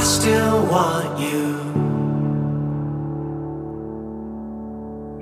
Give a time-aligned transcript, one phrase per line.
[0.00, 1.58] I still want you.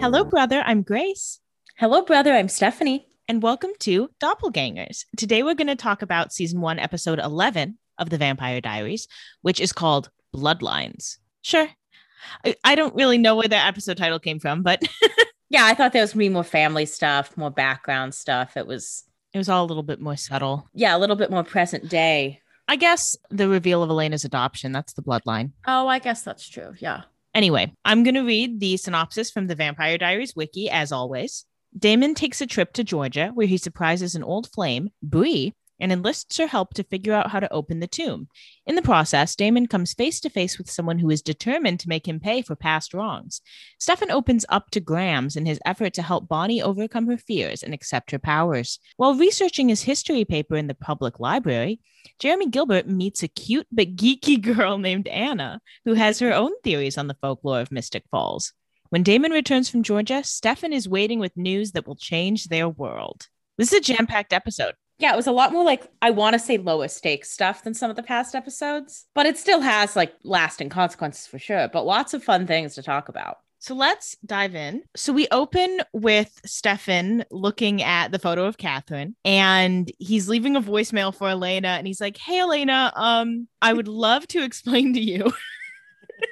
[0.01, 0.63] Hello, brother.
[0.65, 1.41] I'm Grace.
[1.79, 2.33] Hello, brother.
[2.33, 3.09] I'm Stephanie.
[3.27, 5.05] And welcome to Doppelgangers.
[5.17, 9.09] Today, we're going to talk about season one, episode 11 of The Vampire Diaries,
[9.43, 11.17] which is called Bloodlines.
[11.43, 11.69] Sure.
[12.45, 14.81] I, I don't really know where the episode title came from, but
[15.51, 18.57] Yeah, I thought there was gonna be more family stuff, more background stuff.
[18.57, 19.03] It was,
[19.35, 20.69] it was all a little bit more subtle.
[20.73, 22.43] yeah, a little bit more present day.
[22.69, 25.53] I guess the reveal of Elena's adoption, that's the bloodline.
[25.67, 26.75] Oh, I guess that's true.
[26.79, 27.03] Yeah.
[27.35, 31.47] Anyway, I'm going to read the synopsis from the Vampire Diaries wiki, as always.
[31.77, 36.37] Damon takes a trip to Georgia where he surprises an old flame, Bree, and enlists
[36.37, 38.29] her help to figure out how to open the tomb.
[38.67, 42.07] In the process, Damon comes face to face with someone who is determined to make
[42.07, 43.41] him pay for past wrongs.
[43.79, 47.73] Stefan opens up to Grams in his effort to help Bonnie overcome her fears and
[47.73, 48.79] accept her powers.
[48.97, 51.81] While researching his history paper in the public library,
[52.19, 56.99] Jeremy Gilbert meets a cute but geeky girl named Anna, who has her own theories
[56.99, 58.53] on the folklore of Mystic Falls.
[58.91, 63.27] When Damon returns from Georgia, Stefan is waiting with news that will change their world.
[63.59, 64.75] This is a jam packed episode.
[64.99, 67.75] Yeah, it was a lot more like I want to say lowest stakes stuff than
[67.75, 71.87] some of the past episodes, but it still has like lasting consequences for sure, but
[71.87, 73.37] lots of fun things to talk about.
[73.61, 74.83] So let's dive in.
[74.97, 80.63] So we open with Stefan looking at the photo of Catherine and he's leaving a
[80.63, 85.01] voicemail for Elena and he's like, Hey Elena, um, I would love to explain to
[85.01, 85.33] you.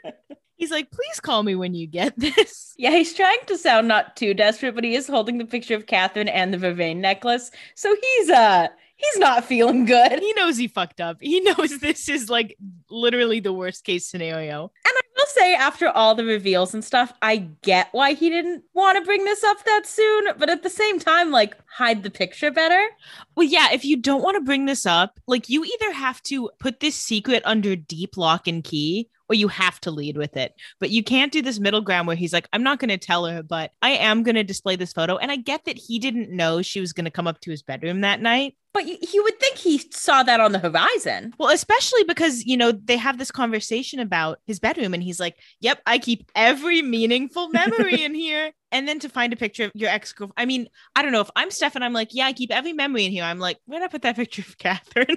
[0.56, 2.74] he's like, please call me when you get this.
[2.76, 5.86] Yeah, he's trying to sound not too desperate, but he is holding the picture of
[5.86, 7.50] Catherine and the Vervain necklace.
[7.74, 10.18] So he's uh he's not feeling good.
[10.18, 11.18] He knows he fucked up.
[11.20, 12.56] He knows this is like
[12.90, 14.62] literally the worst case scenario.
[14.62, 18.64] And I will say, after all the reveals and stuff, I get why he didn't
[18.74, 20.28] want to bring this up that soon.
[20.38, 22.88] But at the same time, like, hide the picture better.
[23.36, 26.50] Well, yeah, if you don't want to bring this up, like you either have to
[26.58, 30.54] put this secret under deep lock and key or you have to lead with it.
[30.80, 33.26] But you can't do this middle ground where he's like, I'm not going to tell
[33.26, 35.16] her, but I am going to display this photo.
[35.16, 37.62] And I get that he didn't know she was going to come up to his
[37.62, 38.56] bedroom that night.
[38.76, 41.32] But you would think he saw that on the horizon.
[41.38, 45.38] Well, especially because, you know, they have this conversation about his bedroom and he's like,
[45.60, 48.52] Yep, I keep every meaningful memory in here.
[48.72, 50.34] And then to find a picture of your ex girlfriend.
[50.36, 53.06] I mean, I don't know if I'm Stefan, I'm like, Yeah, I keep every memory
[53.06, 53.24] in here.
[53.24, 55.16] I'm like, Where'd I put that picture of Catherine?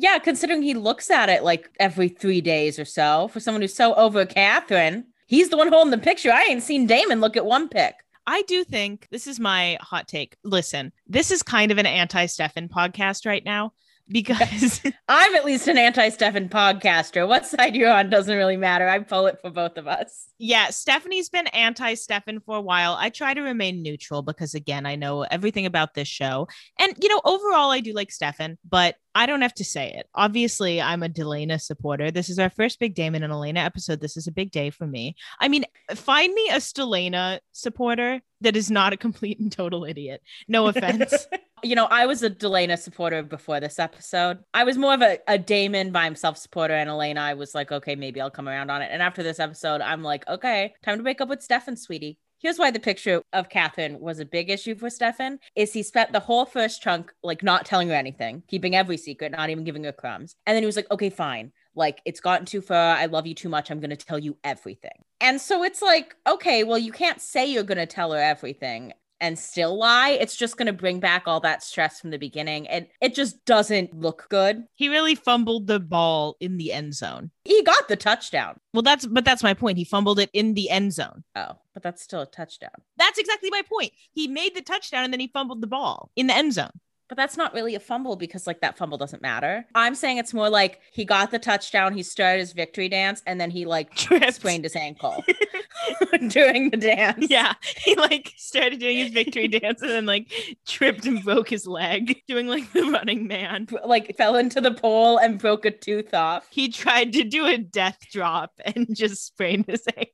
[0.00, 3.26] Yeah, considering he looks at it like every three days or so.
[3.28, 6.30] For someone who's so over Catherine, he's the one holding the picture.
[6.30, 7.96] I ain't seen Damon look at one pic.
[8.28, 10.36] I do think this is my hot take.
[10.44, 13.72] Listen, this is kind of an anti Stefan podcast right now
[14.06, 17.26] because I'm at least an anti Stefan podcaster.
[17.26, 18.86] What side you're on doesn't really matter.
[18.86, 20.28] I pull it for both of us.
[20.38, 22.96] yeah, Stephanie's been anti Stefan for a while.
[22.98, 26.48] I try to remain neutral because, again, I know everything about this show.
[26.78, 30.08] And, you know, overall, I do like Stefan, but I don't have to say it.
[30.14, 32.12] Obviously, I'm a Delena supporter.
[32.12, 34.00] This is our first big Damon and Elena episode.
[34.00, 35.16] This is a big day for me.
[35.40, 40.22] I mean, find me a Stelena supporter that is not a complete and total idiot.
[40.46, 41.26] No offense.
[41.64, 44.38] You know, I was a Delena supporter before this episode.
[44.54, 47.72] I was more of a, a Damon by himself supporter, and Elena, I was like,
[47.72, 48.90] okay, maybe I'll come around on it.
[48.92, 52.18] And after this episode, I'm like, okay, time to break up with Stefan, sweetie.
[52.40, 56.12] Here's why the picture of Catherine was a big issue for Stefan is he spent
[56.12, 59.82] the whole first chunk like not telling her anything, keeping every secret, not even giving
[59.82, 60.36] her crumbs.
[60.46, 61.50] And then he was like, okay, fine.
[61.74, 62.96] Like it's gotten too far.
[62.96, 63.70] I love you too much.
[63.70, 65.02] I'm going to tell you everything.
[65.20, 68.92] And so it's like, okay, well, you can't say you're going to tell her everything
[69.20, 70.10] and still lie.
[70.10, 72.68] It's just going to bring back all that stress from the beginning.
[72.68, 74.64] And it just doesn't look good.
[74.74, 77.30] he really fumbled the ball in the end zone.
[77.44, 78.60] He got the touchdown.
[78.72, 79.78] Well, that's but that's my point.
[79.78, 81.24] He fumbled it in the end zone.
[81.34, 82.70] Oh, but that's still a touchdown.
[82.96, 83.92] That's exactly my point.
[84.12, 86.70] He made the touchdown and then he fumbled the ball in the end zone.
[87.08, 89.64] But that's not really a fumble because like that fumble doesn't matter.
[89.74, 93.40] I'm saying it's more like he got the touchdown, he started his victory dance, and
[93.40, 94.34] then he like Tripped.
[94.34, 95.24] sprained his ankle
[96.28, 97.26] during the dance.
[97.30, 100.30] Yeah, he like started doing his victory dance and then like
[100.66, 103.68] tripped and broke his leg doing like the running man.
[103.84, 106.46] Like fell into the pole and broke a tooth off.
[106.50, 110.12] He tried to do a death drop and just sprained his ankle.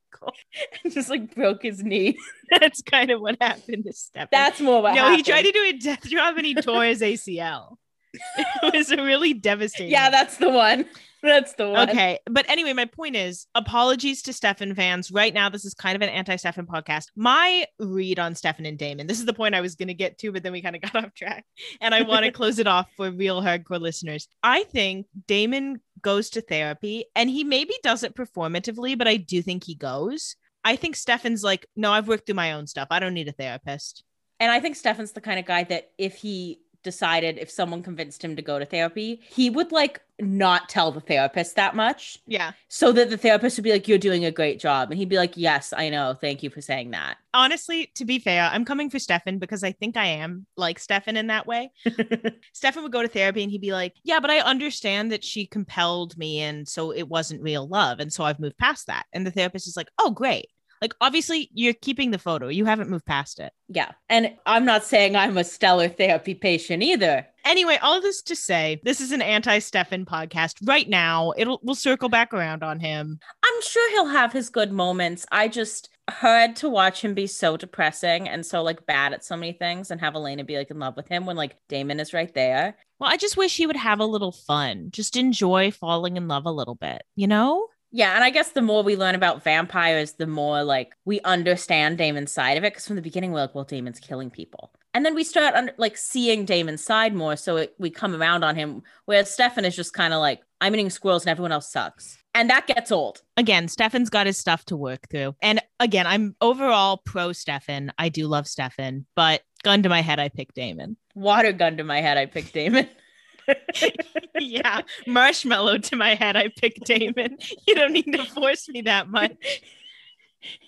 [0.85, 2.17] and just like broke his knee.
[2.61, 4.29] That's kind of what happened to Stefan.
[4.31, 5.17] That's more what no, happened.
[5.19, 7.77] he tried to do a death drop and he tore his ACL.
[8.63, 9.93] It was really devastating.
[9.93, 10.87] Yeah, that's the one.
[11.25, 11.89] That's the one.
[11.89, 12.19] Okay.
[12.27, 15.11] But anyway, my point is apologies to Stefan fans.
[15.11, 17.07] Right now, this is kind of an anti Stefan podcast.
[17.17, 20.19] My read on Stefan and Damon, this is the point I was going to get
[20.19, 21.47] to, but then we kind of got off track.
[21.81, 24.29] And I want to close it off for real hardcore listeners.
[24.43, 29.41] I think Damon goes to therapy and he maybe does it performatively, but I do
[29.41, 30.37] think he goes.
[30.63, 32.89] I think Stefan's like, no, I've worked through my own stuff.
[32.91, 34.05] I don't need a therapist.
[34.41, 38.23] And I think Stefan's the kind of guy that if he decided if someone convinced
[38.23, 42.53] him to go to therapy, he would like not tell the therapist that much Yeah.
[42.69, 44.91] so that the therapist would be like, You're doing a great job.
[44.93, 46.15] And he'd be like, Yes, I know.
[46.21, 47.17] Thank you for saying that.
[47.33, 51.17] Honestly, to be fair, I'm coming for Stefan because I think I am like Stefan
[51.17, 51.73] in that way.
[52.53, 55.47] Stefan would go to therapy and he'd be like, Yeah, but I understand that she
[55.47, 56.39] compelled me.
[56.41, 57.99] And so it wasn't real love.
[57.99, 59.07] And so I've moved past that.
[59.13, 60.47] And the therapist is like, Oh, great.
[60.85, 62.49] Like, obviously, you're keeping the photo.
[62.49, 63.55] You haven't moved past it.
[63.69, 63.93] yeah.
[64.11, 67.27] And I'm not saying I'm a stellar therapy patient either.
[67.47, 70.57] Anyway, all this to say, this is an anti-Stefan podcast.
[70.63, 73.19] Right now, it'll we'll circle back around on him.
[73.43, 75.25] I'm sure he'll have his good moments.
[75.33, 79.39] I just heard to watch him be so depressing and so like bad at so
[79.39, 82.13] many things and have Elena be like in love with him when like Damon is
[82.13, 82.77] right there.
[82.99, 84.89] Well, I just wish he would have a little fun.
[84.91, 87.69] Just enjoy falling in love a little bit, you know?
[87.97, 91.97] Yeah, and I guess the more we learn about vampires, the more like we understand
[91.97, 92.73] Damon's side of it.
[92.73, 95.73] Because from the beginning, we're like, well, Damon's killing people, and then we start under,
[95.79, 98.83] like seeing Damon's side more, so it, we come around on him.
[99.05, 102.51] Whereas Stefan is just kind of like, I'm eating squirrels and everyone else sucks, and
[102.51, 103.23] that gets old.
[103.37, 105.37] Again, Stefan's got his stuff to work through.
[105.41, 107.93] And again, I'm overall pro Stefan.
[107.97, 110.97] I do love Stefan, but gun to my head, I pick Damon.
[111.15, 112.89] Water gun to my head, I picked Damon.
[114.39, 117.39] yeah, marshmallow to my head, I picked Damon.
[117.67, 119.63] You don't need to force me that much.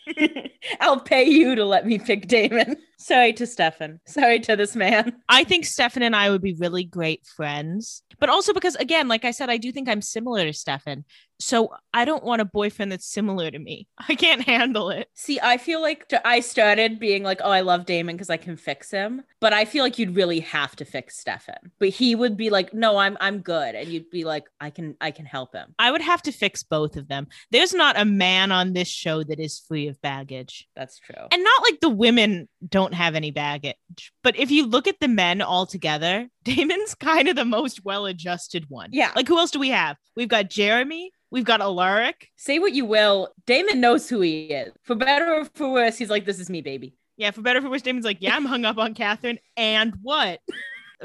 [0.80, 2.76] I'll pay you to let me pick Damon.
[2.98, 4.00] Sorry to Stefan.
[4.06, 5.16] Sorry to this man.
[5.28, 8.02] I think Stefan and I would be really great friends.
[8.18, 11.04] But also because again, like I said, I do think I'm similar to Stefan.
[11.38, 13.88] So I don't want a boyfriend that's similar to me.
[14.08, 15.08] I can't handle it.
[15.14, 18.56] See, I feel like I started being like, oh, I love Damon because I can
[18.56, 19.22] fix him.
[19.40, 21.72] But I feel like you'd really have to fix Stefan.
[21.78, 23.74] But he would be like, no, I'm I'm good.
[23.74, 25.74] And you'd be like, I can I can help him.
[25.78, 27.28] I would have to fix both of them.
[27.50, 30.68] There's not a man on this show that is free of baggage.
[30.74, 31.26] That's true.
[31.30, 34.12] And not like the women don't have any baggage.
[34.22, 38.06] But if you look at the men all together, Damon's kind of the most well
[38.06, 38.90] adjusted one.
[38.92, 39.10] Yeah.
[39.16, 39.96] Like who else do we have?
[40.14, 41.10] We've got Jeremy.
[41.30, 42.28] We've got Alaric.
[42.36, 44.72] Say what you will, Damon knows who he is.
[44.84, 46.94] For better or for worse, he's like, this is me, baby.
[47.16, 49.40] Yeah, for better or for worse, Damon's like, yeah, I'm hung up on Catherine.
[49.56, 50.40] And what?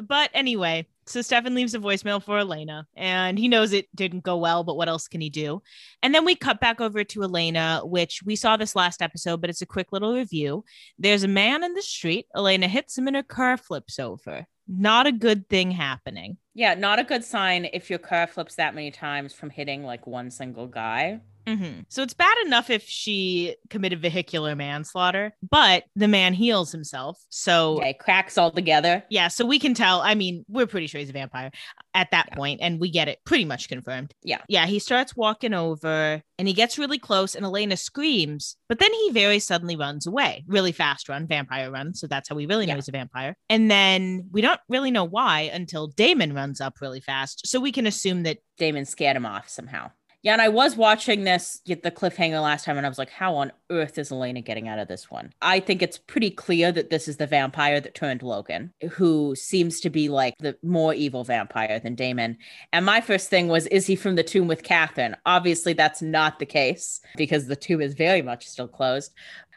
[0.03, 4.37] but anyway, so Stefan leaves a voicemail for Elena and he knows it didn't go
[4.37, 5.61] well, but what else can he do?
[6.03, 9.49] And then we cut back over to Elena, which we saw this last episode, but
[9.49, 10.63] it's a quick little review.
[10.99, 12.27] There's a man in the street.
[12.35, 14.45] Elena hits him and her car flips over.
[14.73, 16.37] Not a good thing happening.
[16.53, 20.07] Yeah, not a good sign if your car flips that many times from hitting like
[20.07, 21.19] one single guy.
[21.47, 21.85] Mhm.
[21.89, 27.19] So it's bad enough if she committed vehicular manslaughter, but the man heals himself.
[27.29, 29.03] So Okay, cracks all together.
[29.09, 30.01] Yeah, so we can tell.
[30.01, 31.51] I mean, we're pretty sure he's a vampire
[31.93, 32.35] at that Yeah.
[32.35, 34.13] point, and we get it pretty much confirmed.
[34.23, 34.41] Yeah.
[34.47, 38.91] Yeah, he starts walking over and he gets really close, and Elena screams, but then
[38.93, 40.43] he very suddenly runs away.
[40.47, 41.93] Really fast run, vampire run.
[41.93, 42.75] So that's how we really know Yeah.
[42.77, 43.35] he's a vampire.
[43.49, 47.45] And then we don't really know why until Damon runs up really fast.
[47.47, 49.91] So we can assume that Damon scared him off somehow.
[50.23, 53.09] Yeah, and I was watching this get the cliffhanger last time, and I was like,
[53.09, 55.33] how on earth is Elena getting out of this one?
[55.41, 59.79] I think it's pretty clear that this is the vampire that turned Logan, who seems
[59.81, 62.37] to be like the more evil vampire than Damon.
[62.71, 65.15] And my first thing was, is he from the tomb with Catherine?
[65.25, 69.13] Obviously, that's not the case because the tomb is very much still closed.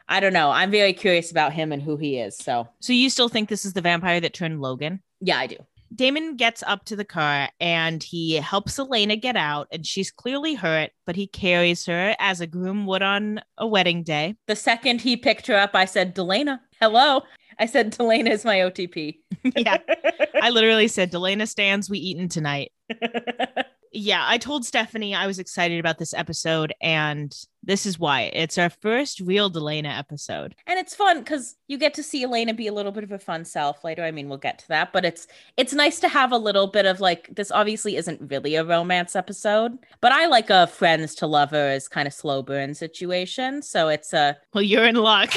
[0.08, 0.50] I don't know.
[0.50, 2.36] I'm very curious about him and who he is.
[2.36, 5.00] So, so you still think this is the vampire that turned Logan?
[5.20, 5.56] yeah, I do.
[5.94, 10.54] Damon gets up to the car and he helps Elena get out, and she's clearly
[10.54, 14.36] hurt, but he carries her as a groom would on a wedding day.
[14.46, 17.22] The second he picked her up, I said, Delena, hello.
[17.58, 19.18] I said, Delena is my OTP.
[19.56, 19.78] yeah,
[20.42, 22.72] I literally said, Delena stands, we eating tonight.
[23.96, 27.32] Yeah, I told Stephanie I was excited about this episode, and
[27.62, 28.22] this is why.
[28.32, 30.56] It's our first real Delena episode.
[30.66, 33.20] and it's fun because you get to see Elena be a little bit of a
[33.20, 34.02] fun self later.
[34.02, 36.86] I mean, we'll get to that, but it's it's nice to have a little bit
[36.86, 37.52] of like this.
[37.52, 42.12] Obviously, isn't really a romance episode, but I like a friends to lovers kind of
[42.12, 43.62] slow burn situation.
[43.62, 45.32] So it's a Well, you're in luck.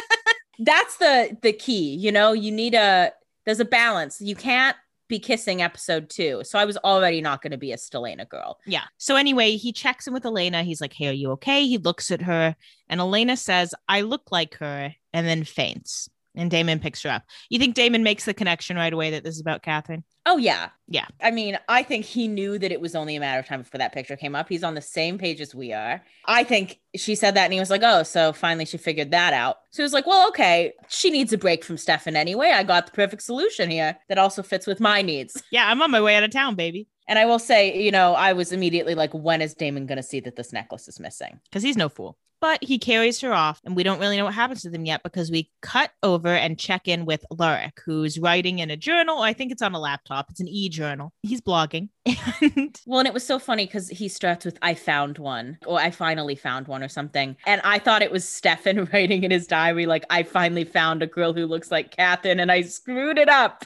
[0.58, 1.94] that's the the key.
[1.94, 3.12] You know, you need a
[3.44, 4.20] there's a balance.
[4.20, 4.76] You can't
[5.12, 6.40] be kissing episode two.
[6.42, 8.58] So I was already not going to be a Stelena girl.
[8.66, 8.84] yeah.
[8.96, 10.62] So, anyway, he checks in with Elena.
[10.62, 11.66] He's like, Hey, are you okay?
[11.66, 12.56] He looks at her,
[12.88, 16.08] and Elena says, I look like her, and then faints.
[16.34, 17.24] And Damon picks her up.
[17.50, 20.04] You think Damon makes the connection right away that this is about Catherine?
[20.24, 20.70] Oh yeah.
[20.86, 21.06] Yeah.
[21.20, 23.78] I mean, I think he knew that it was only a matter of time before
[23.78, 24.48] that picture came up.
[24.48, 26.02] He's on the same page as we are.
[26.26, 29.32] I think she said that and he was like, "Oh, so finally she figured that
[29.32, 32.50] out." So he was like, "Well, okay, she needs a break from Stefan anyway.
[32.50, 35.90] I got the perfect solution here that also fits with my needs." Yeah, I'm on
[35.90, 36.88] my way out of town, baby.
[37.08, 40.02] And I will say, you know, I was immediately like, "When is Damon going to
[40.02, 42.16] see that this necklace is missing?" Because he's no fool.
[42.42, 45.04] But he carries her off, and we don't really know what happens to them yet
[45.04, 49.20] because we cut over and check in with Alaric, who's writing in a journal.
[49.20, 50.26] I think it's on a laptop.
[50.28, 51.12] It's an e-journal.
[51.22, 51.88] He's blogging.
[52.42, 55.78] And Well, and it was so funny because he starts with "I found one" or
[55.78, 59.46] "I finally found one" or something, and I thought it was Stefan writing in his
[59.46, 63.28] diary like "I finally found a girl who looks like Catherine," and I screwed it
[63.28, 63.64] up.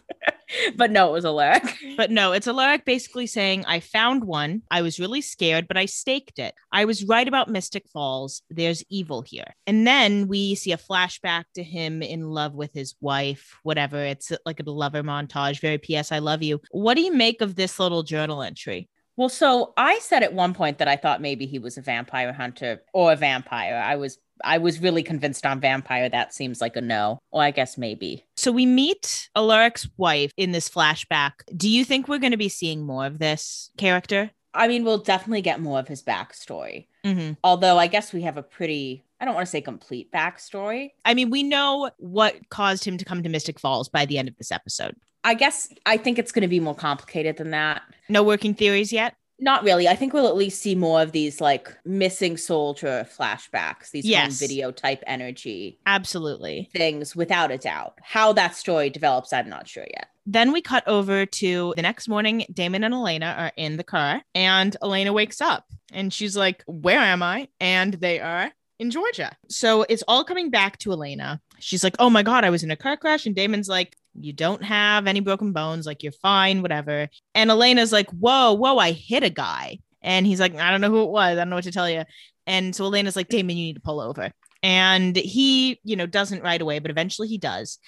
[0.77, 1.65] but no, it was Alaric.
[1.97, 4.63] But no, it's Alaric basically saying, I found one.
[4.71, 6.55] I was really scared, but I staked it.
[6.73, 8.43] I was right about Mystic Falls.
[8.67, 9.55] There's evil here.
[9.69, 14.05] And then we see a flashback to him in love with his wife, whatever.
[14.05, 16.11] It's like a lover montage, very P.S.
[16.11, 16.61] I love you.
[16.73, 18.89] What do you make of this little journal entry?
[19.17, 22.33] Well, so I said at one point that I thought maybe he was a vampire
[22.33, 23.77] hunter or a vampire.
[23.77, 26.09] I was I was really convinced on vampire.
[26.09, 27.21] That seems like a no.
[27.31, 28.27] Or I guess maybe.
[28.37, 31.33] So we meet Alaric's wife in this flashback.
[31.57, 34.33] Do you think we're going to be seeing more of this character?
[34.57, 36.87] I mean, we'll definitely get more of his backstory.
[37.05, 37.35] Mm-hmm.
[37.45, 40.91] Although I guess we have a pretty I don't want to say complete backstory.
[41.05, 44.29] I mean, we know what caused him to come to Mystic Falls by the end
[44.29, 44.95] of this episode.
[45.25, 47.83] I guess I think it's going to be more complicated than that.
[48.09, 49.15] No working theories yet?
[49.39, 49.87] Not really.
[49.89, 54.39] I think we'll at least see more of these like missing soldier flashbacks, these Yes.
[54.39, 56.71] video type energy Absolutely.
[56.73, 57.99] things without a doubt.
[58.03, 60.09] How that story develops, I'm not sure yet.
[60.27, 62.45] Then we cut over to the next morning.
[62.53, 66.99] Damon and Elena are in the car, and Elena wakes up and she's like, Where
[66.99, 67.49] am I?
[67.61, 69.33] And they are in Georgia.
[69.49, 71.41] So it's all coming back to Elena.
[71.59, 73.27] She's like, Oh my God, I was in a car crash.
[73.27, 75.87] And Damon's like, You don't have any broken bones.
[75.87, 77.09] Like, you're fine, whatever.
[77.35, 79.79] And Elena's like, Whoa, whoa, I hit a guy.
[80.03, 81.33] And he's like, I don't know who it was.
[81.33, 82.05] I don't know what to tell you.
[82.47, 84.31] And so Elena's like, Damon, you need to pull over.
[84.63, 87.79] And he, you know, doesn't right away, but eventually he does.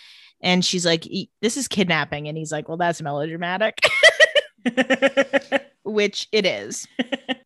[0.41, 2.29] And she's like, "E- This is kidnapping.
[2.29, 3.79] And he's like, Well, that's melodramatic,
[5.85, 6.87] which it is.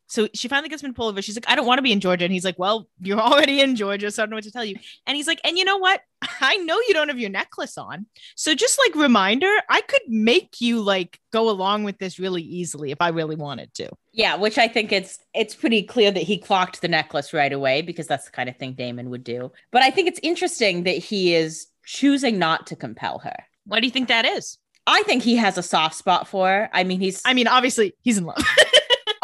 [0.08, 1.22] So she finally gets him to pull over.
[1.22, 2.24] She's like, I don't want to be in Georgia.
[2.24, 4.10] And he's like, Well, you're already in Georgia.
[4.10, 4.76] So I don't know what to tell you.
[5.06, 6.02] And he's like, And you know what?
[6.40, 8.06] I know you don't have your necklace on.
[8.36, 12.90] So just like reminder, I could make you like go along with this really easily
[12.90, 13.88] if I really wanted to.
[14.12, 17.80] yeah, which I think it's it's pretty clear that he clocked the necklace right away
[17.80, 19.50] because that's the kind of thing Damon would do.
[19.70, 23.36] But I think it's interesting that he is choosing not to compel her.
[23.66, 24.58] What do you think that is?
[24.86, 26.70] I think he has a soft spot for her.
[26.72, 28.42] I mean, he's I mean, obviously, he's in love.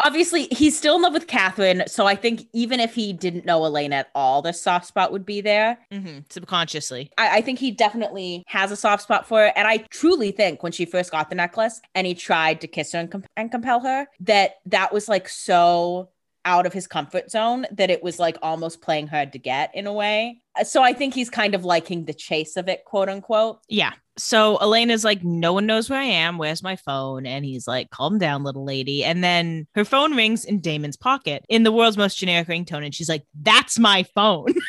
[0.05, 1.83] obviously he's still in love with Catherine.
[1.87, 5.25] So I think even if he didn't know Elaine at all, the soft spot would
[5.25, 5.77] be there.
[5.91, 7.11] Mhm, Subconsciously.
[7.17, 9.51] I, I think he definitely has a soft spot for her.
[9.55, 12.93] And I truly think when she first got the necklace and he tried to kiss
[12.93, 16.09] her and, com- and compel her, that that was like so
[16.49, 19.85] out of his comfort zone that it was like almost playing hard to get in
[19.85, 20.41] a way.
[20.63, 23.59] So I think he's kind of liking the chase of it, quote unquote.
[23.69, 23.93] Yeah.
[24.17, 26.37] So Elena's like, no one knows where I am.
[26.39, 27.25] Where's my phone?
[27.27, 29.03] And he's like, calm down, little lady.
[29.05, 32.83] And then her phone rings in Damon's pocket in the world's most generic ringtone.
[32.83, 34.47] And she's like, that's my phone.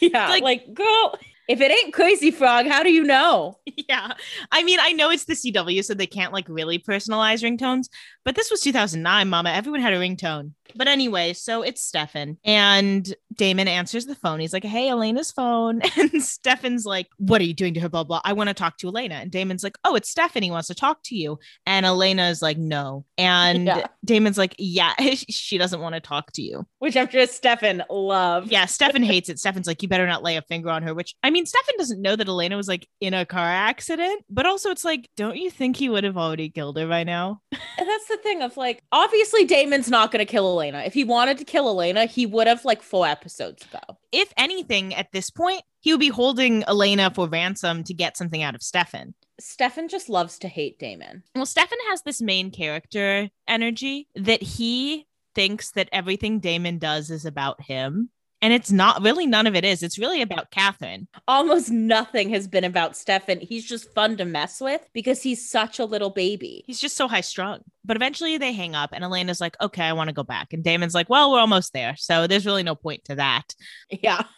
[0.00, 0.28] Yeah.
[0.28, 1.14] Like- Like, girl,
[1.48, 3.58] if it ain't Crazy Frog, how do you know?
[3.88, 4.12] yeah.
[4.52, 7.88] I mean, I know it's the CW, so they can't like really personalize ringtones,
[8.24, 9.50] but this was 2009, mama.
[9.50, 10.52] Everyone had a ringtone.
[10.76, 14.40] But anyway, so it's Stefan and Damon answers the phone.
[14.40, 15.80] He's like, hey, Elena's phone.
[16.00, 17.88] And Stefan's like, what are you doing to her?
[17.88, 18.20] Blah, blah.
[18.24, 19.16] I want to talk to Elena.
[19.16, 20.42] And Damon's like, oh, it's Stefan.
[20.42, 21.38] He wants to talk to you.
[21.66, 23.04] And Elena is like, no.
[23.18, 23.86] And Yeah.
[24.04, 24.94] Damon's like, yeah,
[25.28, 26.66] she doesn't want to talk to you.
[26.78, 28.50] Which I'm sure Stefan loved.
[28.50, 29.38] Yeah, Stefan hates it.
[29.38, 32.00] Stefan's like, you better not lay a finger on her, which I mean, Stefan doesn't
[32.00, 35.50] know that Elena was like in a car accident, but also it's like, don't you
[35.50, 37.40] think he would have already killed her by now?
[37.52, 40.59] And that's the thing of like, obviously Damon's not going to kill Elena.
[40.68, 43.98] If he wanted to kill Elena, he would have like four episodes ago.
[44.12, 48.42] If anything, at this point, he would be holding Elena for ransom to get something
[48.42, 49.14] out of Stefan.
[49.40, 51.22] Stefan just loves to hate Damon.
[51.34, 57.24] Well, Stefan has this main character energy that he thinks that everything Damon does is
[57.24, 58.10] about him.
[58.42, 59.82] And it's not really, none of it is.
[59.82, 61.08] It's really about Catherine.
[61.28, 63.40] Almost nothing has been about Stefan.
[63.40, 66.64] He's just fun to mess with because he's such a little baby.
[66.66, 67.60] He's just so high strung.
[67.84, 70.52] But eventually they hang up, and Elena's like, okay, I want to go back.
[70.52, 71.94] And Damon's like, well, we're almost there.
[71.96, 73.54] So there's really no point to that.
[73.90, 74.22] Yeah.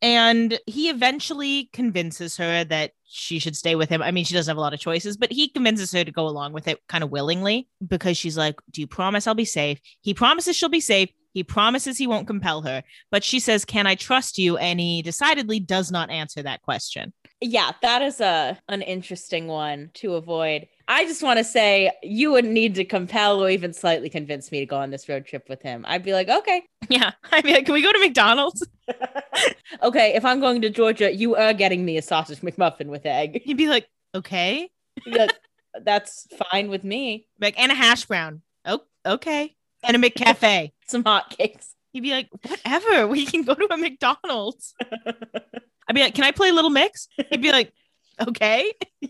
[0.00, 4.00] And he eventually convinces her that she should stay with him.
[4.00, 6.26] I mean, she doesn't have a lot of choices, but he convinces her to go
[6.26, 9.80] along with it kind of willingly because she's like, Do you promise I'll be safe?
[10.00, 11.10] He promises she'll be safe.
[11.32, 12.82] He promises he won't compel her.
[13.10, 14.56] But she says, Can I trust you?
[14.56, 17.12] And he decidedly does not answer that question.
[17.40, 20.66] Yeah, that is a an interesting one to avoid.
[20.88, 24.60] I just want to say you wouldn't need to compel or even slightly convince me
[24.60, 25.84] to go on this road trip with him.
[25.86, 26.62] I'd be like, okay.
[26.88, 27.12] Yeah.
[27.30, 28.66] I mean, can we go to McDonald's?
[29.82, 33.42] okay, if I'm going to Georgia, you are getting me a sausage McMuffin with egg.
[33.44, 34.70] He'd be like, Okay.
[35.12, 35.38] That-
[35.82, 37.26] That's fine with me.
[37.40, 38.42] Like, and a hash brown.
[38.64, 39.54] Oh, okay.
[39.84, 40.72] And a McCafe.
[40.88, 41.68] Some hotcakes.
[41.92, 44.74] He'd be like, whatever, we can go to a McDonald's.
[44.82, 47.08] I'd be like, can I play a Little Mix?
[47.30, 47.72] He'd be like,
[48.20, 48.72] okay.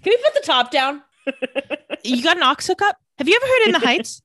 [0.00, 1.02] Can we put the top down?
[2.04, 2.96] You got an aux hookup?
[3.18, 4.22] Have you ever heard In the Heights?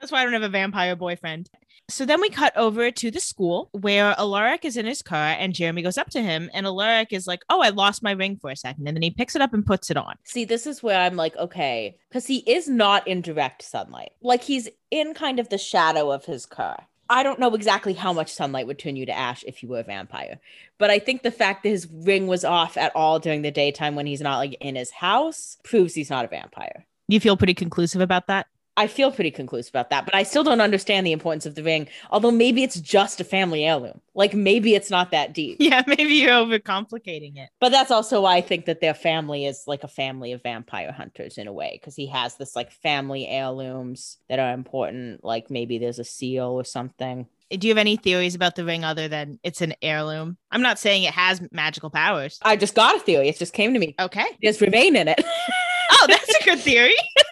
[0.00, 1.50] That's why I don't have a vampire boyfriend.
[1.90, 5.52] So then we cut over to the school where Alaric is in his car and
[5.52, 8.50] Jeremy goes up to him and Alaric is like, Oh, I lost my ring for
[8.50, 8.86] a second.
[8.86, 10.14] And then he picks it up and puts it on.
[10.24, 14.12] See, this is where I'm like, okay, because he is not in direct sunlight.
[14.22, 16.86] Like he's in kind of the shadow of his car.
[17.10, 19.80] I don't know exactly how much sunlight would turn you to ash if you were
[19.80, 20.38] a vampire.
[20.78, 23.96] But I think the fact that his ring was off at all during the daytime
[23.96, 26.86] when he's not like in his house proves he's not a vampire.
[27.08, 28.46] You feel pretty conclusive about that?
[28.80, 31.62] I feel pretty conclusive about that, but I still don't understand the importance of the
[31.62, 31.86] ring.
[32.10, 34.00] Although maybe it's just a family heirloom.
[34.14, 35.58] Like maybe it's not that deep.
[35.70, 37.50] Yeah, maybe you're overcomplicating it.
[37.60, 40.92] But that's also why I think that their family is like a family of vampire
[40.92, 45.22] hunters in a way, because he has this like family heirlooms that are important.
[45.22, 47.26] Like maybe there's a seal or something.
[47.50, 50.38] Do you have any theories about the ring other than it's an heirloom?
[50.50, 52.38] I'm not saying it has magical powers.
[52.40, 53.28] I just got a theory.
[53.28, 53.94] It just came to me.
[54.00, 54.24] Okay.
[54.40, 55.22] There's remain in it.
[55.92, 56.94] Oh, that's a good theory.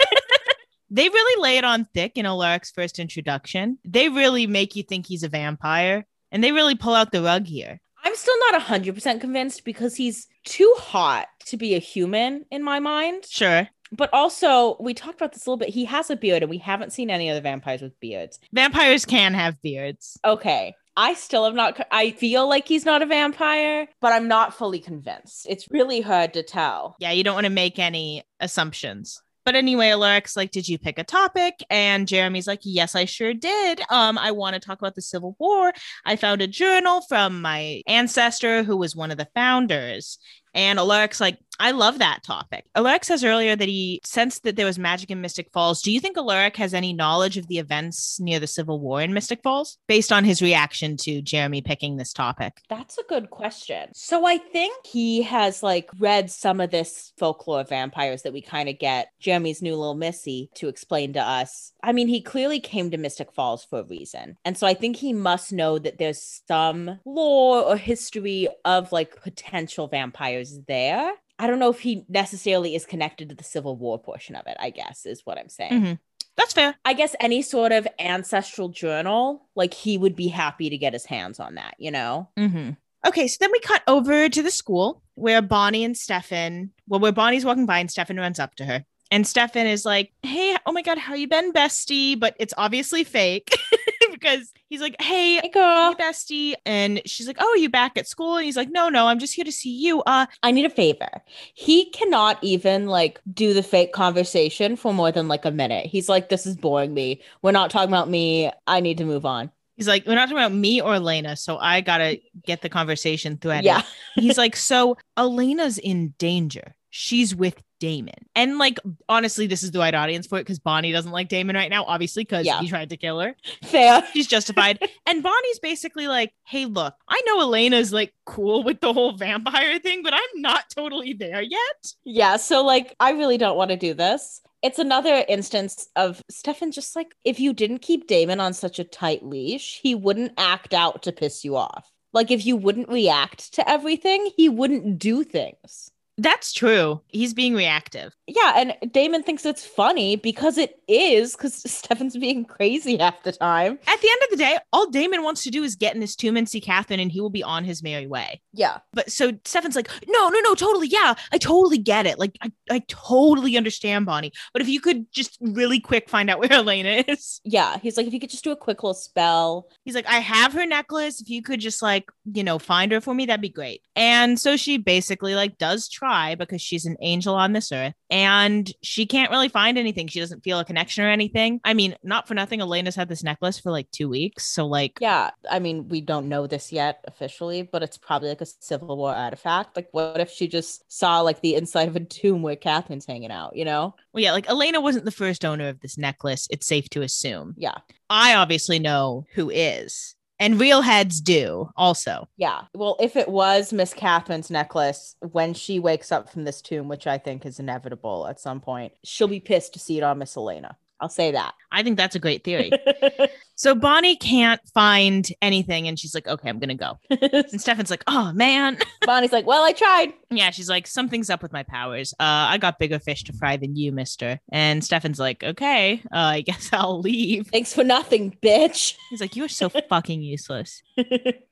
[0.90, 3.78] they really lay it on thick in Alaric's first introduction.
[3.84, 7.46] They really make you think he's a vampire, and they really pull out the rug
[7.46, 7.80] here.
[8.04, 12.78] I'm still not 100% convinced because he's too hot to be a human in my
[12.78, 13.24] mind.
[13.28, 13.68] Sure.
[13.90, 15.70] But also, we talked about this a little bit.
[15.70, 18.38] He has a beard, and we haven't seen any other vampires with beards.
[18.52, 20.18] Vampires can have beards.
[20.24, 20.74] Okay.
[20.96, 24.80] I still have not, I feel like he's not a vampire, but I'm not fully
[24.80, 25.46] convinced.
[25.48, 26.96] It's really hard to tell.
[26.98, 29.22] Yeah, you don't want to make any assumptions.
[29.48, 31.64] But anyway, Alaric's like, did you pick a topic?
[31.70, 33.80] And Jeremy's like, yes, I sure did.
[33.88, 35.72] Um, I want to talk about the Civil War.
[36.04, 40.18] I found a journal from my ancestor who was one of the founders.
[40.52, 42.64] And Alaric's like, I love that topic.
[42.74, 45.82] Alaric says earlier that he sensed that there was magic in Mystic Falls.
[45.82, 49.12] Do you think Alaric has any knowledge of the events near the Civil War in
[49.12, 52.62] Mystic Falls based on his reaction to Jeremy picking this topic?
[52.68, 53.90] That's a good question.
[53.94, 58.40] So I think he has like read some of this folklore of vampires that we
[58.40, 61.72] kind of get Jeremy's new little Missy to explain to us.
[61.82, 64.36] I mean, he clearly came to Mystic Falls for a reason.
[64.44, 69.20] And so I think he must know that there's some lore or history of like
[69.22, 71.12] potential vampires there.
[71.38, 74.56] I don't know if he necessarily is connected to the Civil War portion of it,
[74.58, 75.72] I guess, is what I'm saying.
[75.72, 75.98] Mhm.
[76.36, 76.76] That's fair.
[76.84, 81.04] I guess any sort of ancestral journal, like he would be happy to get his
[81.04, 82.28] hands on that, you know?
[82.36, 82.70] Mm-hmm.
[83.06, 87.12] Okay, so then we cut over to the school where Bonnie and Stefan, well, where
[87.12, 88.84] Bonnie's walking by and Stefan runs up to her.
[89.10, 92.18] And Stefan is like, hey, oh my God, how you been, bestie?
[92.18, 93.50] But it's obviously fake
[94.18, 96.54] because he's like, hey, Hey girl, hey, bestie.
[96.66, 98.36] And she's like, oh, are you back at school?
[98.36, 100.02] And he's like, no, no, I'm just here to see you.
[100.02, 101.22] Uh, I need a favor.
[101.54, 105.86] He cannot even like do the fake conversation for more than like a minute.
[105.86, 107.22] He's like, this is boring me.
[107.42, 108.50] We're not talking about me.
[108.66, 109.50] I need to move on.
[109.76, 111.36] he's like, we're not talking about me or Elena.
[111.36, 113.64] So I got to get the conversation threaded.
[113.64, 113.82] Yeah.
[114.14, 116.74] he's like, so Elena's in danger.
[116.90, 118.14] She's with Damon.
[118.34, 121.56] And like, honestly, this is the right audience for it because Bonnie doesn't like Damon
[121.56, 122.60] right now, obviously, because Yeah.
[122.60, 123.36] he tried to kill her.
[123.64, 124.02] Fair.
[124.12, 124.78] She's justified.
[125.06, 129.78] and Bonnie's basically like, hey, look, I know Elena's like cool with the whole vampire
[129.78, 131.92] thing, but I'm not totally there yet.
[132.04, 132.36] Yeah.
[132.36, 134.40] So like, I really don't want to do this.
[134.60, 138.84] It's another instance of Stefan just like, if you didn't keep Damon on such a
[138.84, 141.88] tight leash, he wouldn't act out to piss you off.
[142.12, 145.92] Like if you wouldn't react to everything, he wouldn't do things.
[146.18, 147.00] That's true.
[147.06, 148.12] He's being reactive.
[148.26, 153.32] Yeah, and Damon thinks it's funny because it is, because Stefan's being crazy half the
[153.32, 153.78] time.
[153.86, 156.16] At the end of the day, all Damon wants to do is get in his
[156.16, 158.40] tomb and see Catherine, and he will be on his merry way.
[158.52, 158.78] Yeah.
[158.92, 160.88] But so Stefan's like, no, no, no, totally.
[160.88, 162.18] Yeah, I totally get it.
[162.18, 164.32] Like, I, I totally understand, Bonnie.
[164.52, 167.40] But if you could just really quick find out where Elena is.
[167.44, 167.78] Yeah.
[167.78, 169.68] He's like, if you could just do a quick little spell.
[169.84, 171.20] He's like, I have her necklace.
[171.20, 173.82] If you could just like, you know, find her for me, that'd be great.
[173.94, 178.72] And so she basically like does try because she's an angel on this earth and
[178.82, 180.08] she can't really find anything.
[180.08, 181.60] She doesn't feel a connection or anything.
[181.64, 184.46] I mean, not for nothing, Elena's had this necklace for like two weeks.
[184.46, 185.30] So like Yeah.
[185.50, 189.14] I mean, we don't know this yet officially, but it's probably like a Civil War
[189.14, 189.76] artifact.
[189.76, 193.30] Like, what if she just saw like the inside of a tomb where Catherine's hanging
[193.30, 193.94] out, you know?
[194.12, 196.48] well, yeah, like Elena wasn't the first owner of this necklace.
[196.50, 197.54] It's safe to assume.
[197.56, 197.78] Yeah.
[198.10, 200.16] I obviously know who is.
[200.40, 202.28] And real heads do also.
[202.36, 202.62] Yeah.
[202.74, 207.06] Well, if it was Miss Catherine's necklace, when she wakes up from this tomb, which
[207.06, 210.36] I think is inevitable at some point, she'll be pissed to see it on Miss
[210.36, 210.76] Elena.
[211.00, 211.54] I'll say that.
[211.70, 212.72] I think that's a great theory.
[213.54, 216.98] so Bonnie can't find anything and she's like, okay, I'm going to go.
[217.50, 218.78] And Stefan's like, oh man.
[219.06, 220.12] Bonnie's like, well, I tried.
[220.30, 222.12] Yeah, she's like, something's up with my powers.
[222.14, 224.40] Uh, I got bigger fish to fry than you, mister.
[224.50, 227.48] And Stefan's like, okay, uh, I guess I'll leave.
[227.48, 228.94] Thanks for nothing, bitch.
[229.10, 230.82] He's like, you are so fucking useless.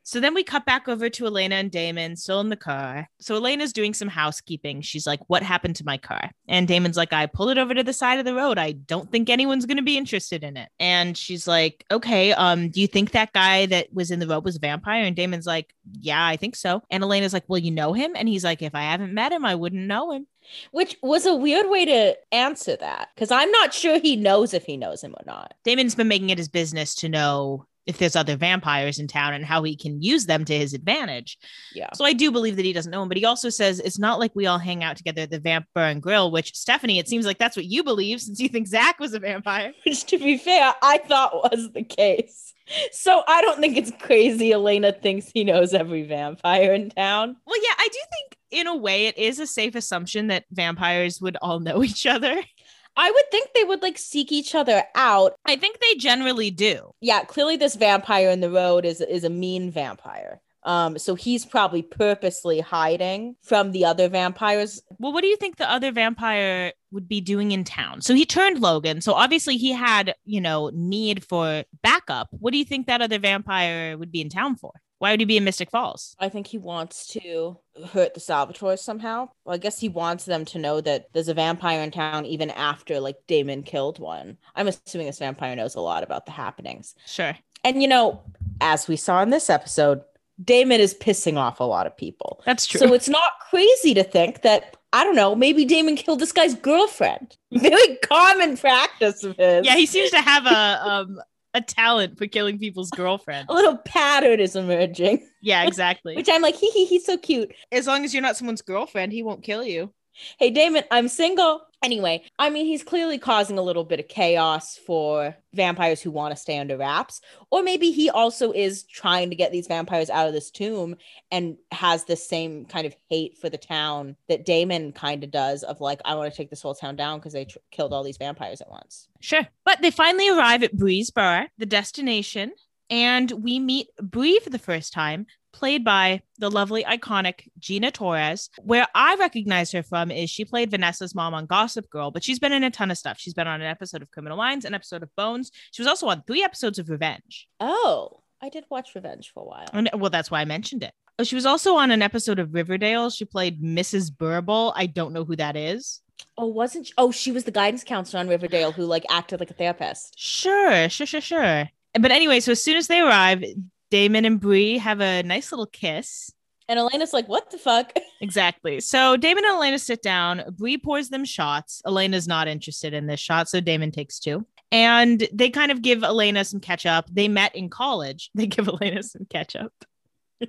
[0.06, 3.08] So then we cut back over to Elena and Damon still in the car.
[3.18, 4.80] So Elena's doing some housekeeping.
[4.80, 6.30] She's like, What happened to my car?
[6.46, 8.56] And Damon's like, I pulled it over to the side of the road.
[8.56, 10.68] I don't think anyone's going to be interested in it.
[10.78, 14.44] And she's like, Okay, um, do you think that guy that was in the road
[14.44, 15.02] was a vampire?
[15.02, 16.84] And Damon's like, Yeah, I think so.
[16.88, 18.12] And Elena's like, Well, you know him?
[18.14, 20.28] And he's like, If I haven't met him, I wouldn't know him.
[20.70, 24.66] Which was a weird way to answer that because I'm not sure he knows if
[24.66, 25.54] he knows him or not.
[25.64, 29.44] Damon's been making it his business to know if there's other vampires in town and
[29.44, 31.38] how he can use them to his advantage.
[31.74, 31.88] Yeah.
[31.94, 34.18] So I do believe that he doesn't know him, but he also says it's not
[34.18, 37.26] like we all hang out together at the Vampire and Grill, which Stephanie, it seems
[37.26, 39.72] like that's what you believe since you think Zach was a vampire.
[39.86, 42.54] Which, to be fair, I thought was the case.
[42.90, 47.36] So I don't think it's crazy Elena thinks he knows every vampire in town.
[47.46, 51.20] Well, yeah, I do think in a way it is a safe assumption that vampires
[51.20, 52.36] would all know each other.
[52.96, 55.34] I would think they would like seek each other out.
[55.44, 56.90] I think they generally do.
[57.00, 60.40] Yeah, clearly this vampire in the road is is a mean vampire.
[60.66, 64.82] Um, so he's probably purposely hiding from the other vampires.
[64.98, 68.00] Well, what do you think the other vampire would be doing in town?
[68.02, 69.00] So he turned Logan.
[69.00, 72.28] So obviously he had, you know, need for backup.
[72.32, 74.72] What do you think that other vampire would be in town for?
[74.98, 76.16] Why would he be in Mystic Falls?
[76.18, 77.58] I think he wants to
[77.92, 79.28] hurt the Salvatores somehow.
[79.44, 82.50] Well, I guess he wants them to know that there's a vampire in town even
[82.50, 84.38] after like Damon killed one.
[84.54, 86.94] I'm assuming this vampire knows a lot about the happenings.
[87.06, 87.36] Sure.
[87.62, 88.22] And you know,
[88.60, 90.02] as we saw in this episode,
[90.42, 92.42] Damon is pissing off a lot of people.
[92.46, 92.78] That's true.
[92.78, 96.54] So it's not crazy to think that I don't know, maybe Damon killed this guy's
[96.54, 97.36] girlfriend.
[97.52, 99.66] Very common practice of his.
[99.66, 101.20] yeah, he seems to have a um
[101.56, 103.46] a talent for killing people's girlfriends.
[103.50, 105.26] a little pattern is emerging.
[105.40, 106.14] Yeah, exactly.
[106.14, 107.52] Which I'm like, hee hee, he's so cute.
[107.72, 109.92] as long as you're not someone's girlfriend, he won't kill you.
[110.38, 111.62] Hey, Damon, I'm single.
[111.86, 116.34] Anyway, I mean, he's clearly causing a little bit of chaos for vampires who want
[116.34, 117.20] to stay under wraps.
[117.52, 120.96] Or maybe he also is trying to get these vampires out of this tomb
[121.30, 125.62] and has the same kind of hate for the town that Damon kind of does
[125.62, 128.02] of like, I want to take this whole town down because they tr- killed all
[128.02, 129.06] these vampires at once.
[129.20, 129.46] Sure.
[129.64, 132.50] But they finally arrive at Bree's Bar, the destination,
[132.90, 138.50] and we meet Bree for the first time, played by the lovely, iconic Gina Torres.
[138.62, 142.38] Where I recognize her from is she played Vanessa's mom on Gossip Girl, but she's
[142.38, 143.18] been in a ton of stuff.
[143.18, 145.50] She's been on an episode of Criminal Minds, an episode of Bones.
[145.72, 147.48] She was also on three episodes of Revenge.
[147.58, 149.66] Oh, I did watch Revenge for a while.
[149.72, 150.92] And, well, that's why I mentioned it.
[151.18, 153.08] Oh, She was also on an episode of Riverdale.
[153.08, 154.14] She played Mrs.
[154.14, 154.74] Burble.
[154.76, 156.02] I don't know who that is.
[156.36, 156.92] Oh, wasn't she?
[156.98, 160.18] Oh, she was the guidance counselor on Riverdale who like acted like a therapist.
[160.18, 161.70] Sure, sure, sure, sure.
[161.98, 163.42] But anyway, so as soon as they arrive,
[163.90, 166.32] Damon and Bree have a nice little kiss.
[166.68, 167.92] And Elena's like, what the fuck?
[168.22, 168.80] Exactly.
[168.80, 170.42] So Damon and Elena sit down.
[170.56, 171.82] Bree pours them shots.
[171.84, 174.46] Elena's not interested in this shot, so Damon takes two.
[174.72, 177.10] And they kind of give Elena some catch up.
[177.12, 178.30] They met in college.
[178.34, 179.72] They give Elena some catch up.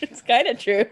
[0.00, 0.86] it's kind of true.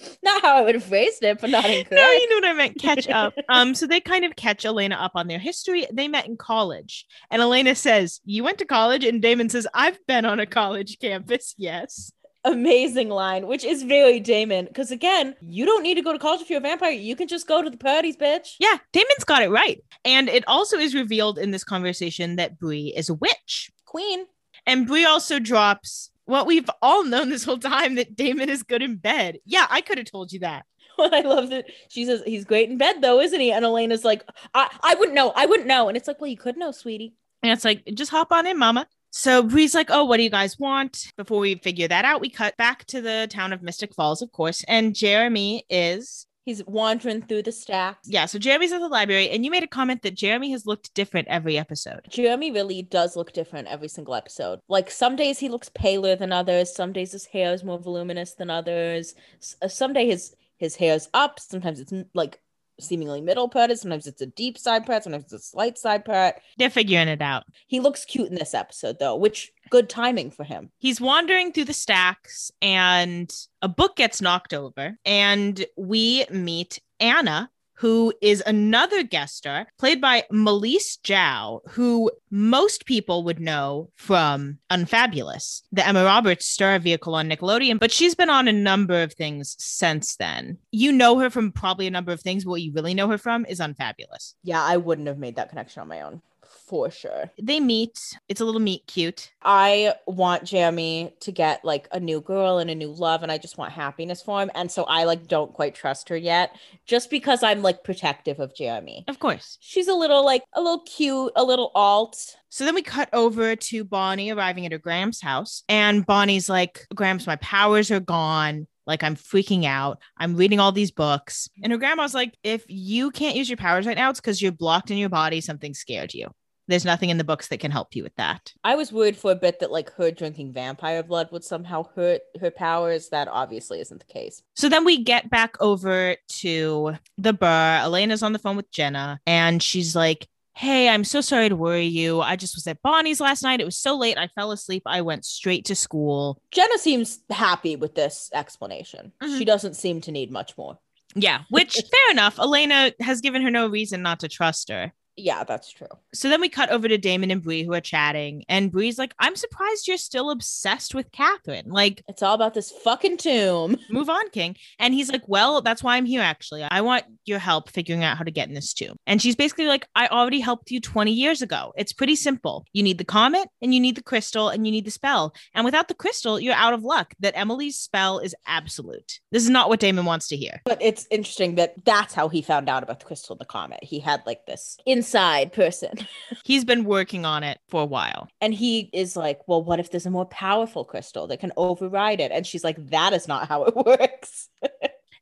[0.22, 1.90] not how I would have phrased it, but not incorrect.
[1.92, 2.78] No, you know what I meant.
[2.78, 3.34] Catch up.
[3.48, 5.86] Um, so they kind of catch Elena up on their history.
[5.92, 9.98] They met in college, and Elena says, "You went to college," and Damon says, "I've
[10.06, 12.12] been on a college campus." Yes.
[12.42, 14.64] Amazing line, which is very Damon.
[14.64, 16.90] Because again, you don't need to go to college if you're a vampire.
[16.90, 18.54] You can just go to the parties, bitch.
[18.58, 19.84] Yeah, Damon's got it right.
[20.06, 23.70] And it also is revealed in this conversation that Bree is a witch.
[23.84, 24.24] Queen.
[24.66, 28.82] And Bree also drops what we've all known this whole time that Damon is good
[28.82, 29.38] in bed.
[29.44, 30.64] Yeah, I could have told you that.
[30.96, 33.52] Well, I love that she says he's great in bed though, isn't he?
[33.52, 35.32] And Elena's like, I, I wouldn't know.
[35.34, 35.88] I wouldn't know.
[35.88, 37.14] And it's like, well, you could know, sweetie.
[37.42, 38.86] And it's like, just hop on in, mama.
[39.12, 41.12] So Bree's like, oh, what do you guys want?
[41.16, 44.30] Before we figure that out, we cut back to the town of Mystic Falls, of
[44.30, 44.64] course.
[44.68, 48.08] And Jeremy is, He's wandering through the stacks.
[48.08, 49.28] yeah, so Jeremy's at the library.
[49.30, 52.00] And you made a comment that Jeremy has looked different every episode.
[52.08, 54.60] Jeremy really does look different every single episode.
[54.68, 56.74] Like some days he looks paler than others.
[56.74, 59.14] Some days his hair is more voluminous than others.
[59.40, 61.38] S- uh, some day his his hair's up.
[61.40, 62.40] Sometimes it's like
[62.80, 63.78] seemingly middle parted.
[63.78, 65.04] Sometimes it's a deep side part.
[65.04, 66.36] Sometimes it's a slight side part.
[66.58, 67.44] They're figuring it out.
[67.66, 70.70] He looks cute in this episode though, which good timing for him.
[70.78, 77.50] He's wandering through the stacks and a book gets knocked over and we meet Anna
[77.80, 84.58] who is another guest star played by Malese Jow, who most people would know from
[84.68, 89.14] Unfabulous, the Emma Roberts star vehicle on Nickelodeon, but she's been on a number of
[89.14, 90.58] things since then.
[90.70, 93.18] You know her from probably a number of things, but what you really know her
[93.18, 94.34] from is Unfabulous.
[94.42, 96.20] Yeah, I wouldn't have made that connection on my own
[96.70, 97.30] for sure.
[97.42, 99.32] They meet, it's a little meet cute.
[99.42, 103.38] I want Jeremy to get like a new girl and a new love, and I
[103.38, 104.52] just want happiness for him.
[104.54, 106.54] And so I like don't quite trust her yet,
[106.86, 109.04] just because I'm like protective of Jeremy.
[109.08, 109.58] Of course.
[109.60, 112.36] She's a little like a little cute, a little alt.
[112.50, 116.86] So then we cut over to Bonnie arriving at her Grams' house, and Bonnie's like,
[116.94, 118.68] Grams, my powers are gone.
[118.86, 120.00] Like, I'm freaking out.
[120.16, 121.48] I'm reading all these books.
[121.62, 124.50] And her grandma's like, if you can't use your powers right now, it's because you're
[124.50, 125.40] blocked in your body.
[125.40, 126.28] Something scared you.
[126.70, 128.52] There's nothing in the books that can help you with that.
[128.64, 132.22] I was worried for a bit that like her drinking vampire blood would somehow hurt
[132.40, 133.08] her powers.
[133.10, 134.42] That obviously isn't the case.
[134.56, 137.78] So then we get back over to the bar.
[137.78, 141.86] Elena's on the phone with Jenna, and she's like, Hey, I'm so sorry to worry
[141.86, 142.20] you.
[142.20, 143.60] I just was at Bonnie's last night.
[143.60, 144.18] It was so late.
[144.18, 144.82] I fell asleep.
[144.84, 146.40] I went straight to school.
[146.50, 149.12] Jenna seems happy with this explanation.
[149.22, 149.38] Mhm.
[149.38, 150.78] She doesn't seem to need much more.
[151.14, 152.38] Yeah, which fair enough.
[152.38, 154.92] Elena has given her no reason not to trust her.
[155.16, 155.88] Yeah, that's true.
[156.14, 159.14] So then we cut over to Damon and Bree who are chatting, and Bree's like,
[159.18, 161.70] I'm surprised you're still obsessed with Catherine.
[161.70, 163.76] Like, It's all about this fucking tomb.
[163.90, 164.56] move on, King.
[164.78, 166.62] And he's like, Well, that's why I'm here, actually.
[166.62, 168.96] I want your help figuring out how to get in this tomb.
[169.06, 171.72] And she's basically like, I already helped you 20 years ago.
[171.76, 172.64] It's pretty simple.
[172.72, 175.34] You need the comet, and you need the crystal, and you need the spell.
[175.54, 177.14] And without the crystal, you're out of luck.
[177.20, 179.20] That Emily's spell is absolute.
[179.32, 180.62] This is not what Damon wants to hear.
[180.64, 183.80] But it's interesting that that's how he found out about the crystal and the comet.
[183.82, 185.94] He had like this inside person.
[186.44, 188.28] He's been working on it for a while.
[188.42, 192.20] And he is like, Well, what if there's a more powerful crystal that can override
[192.20, 192.30] it?
[192.32, 194.48] And she's like, That is not how it works.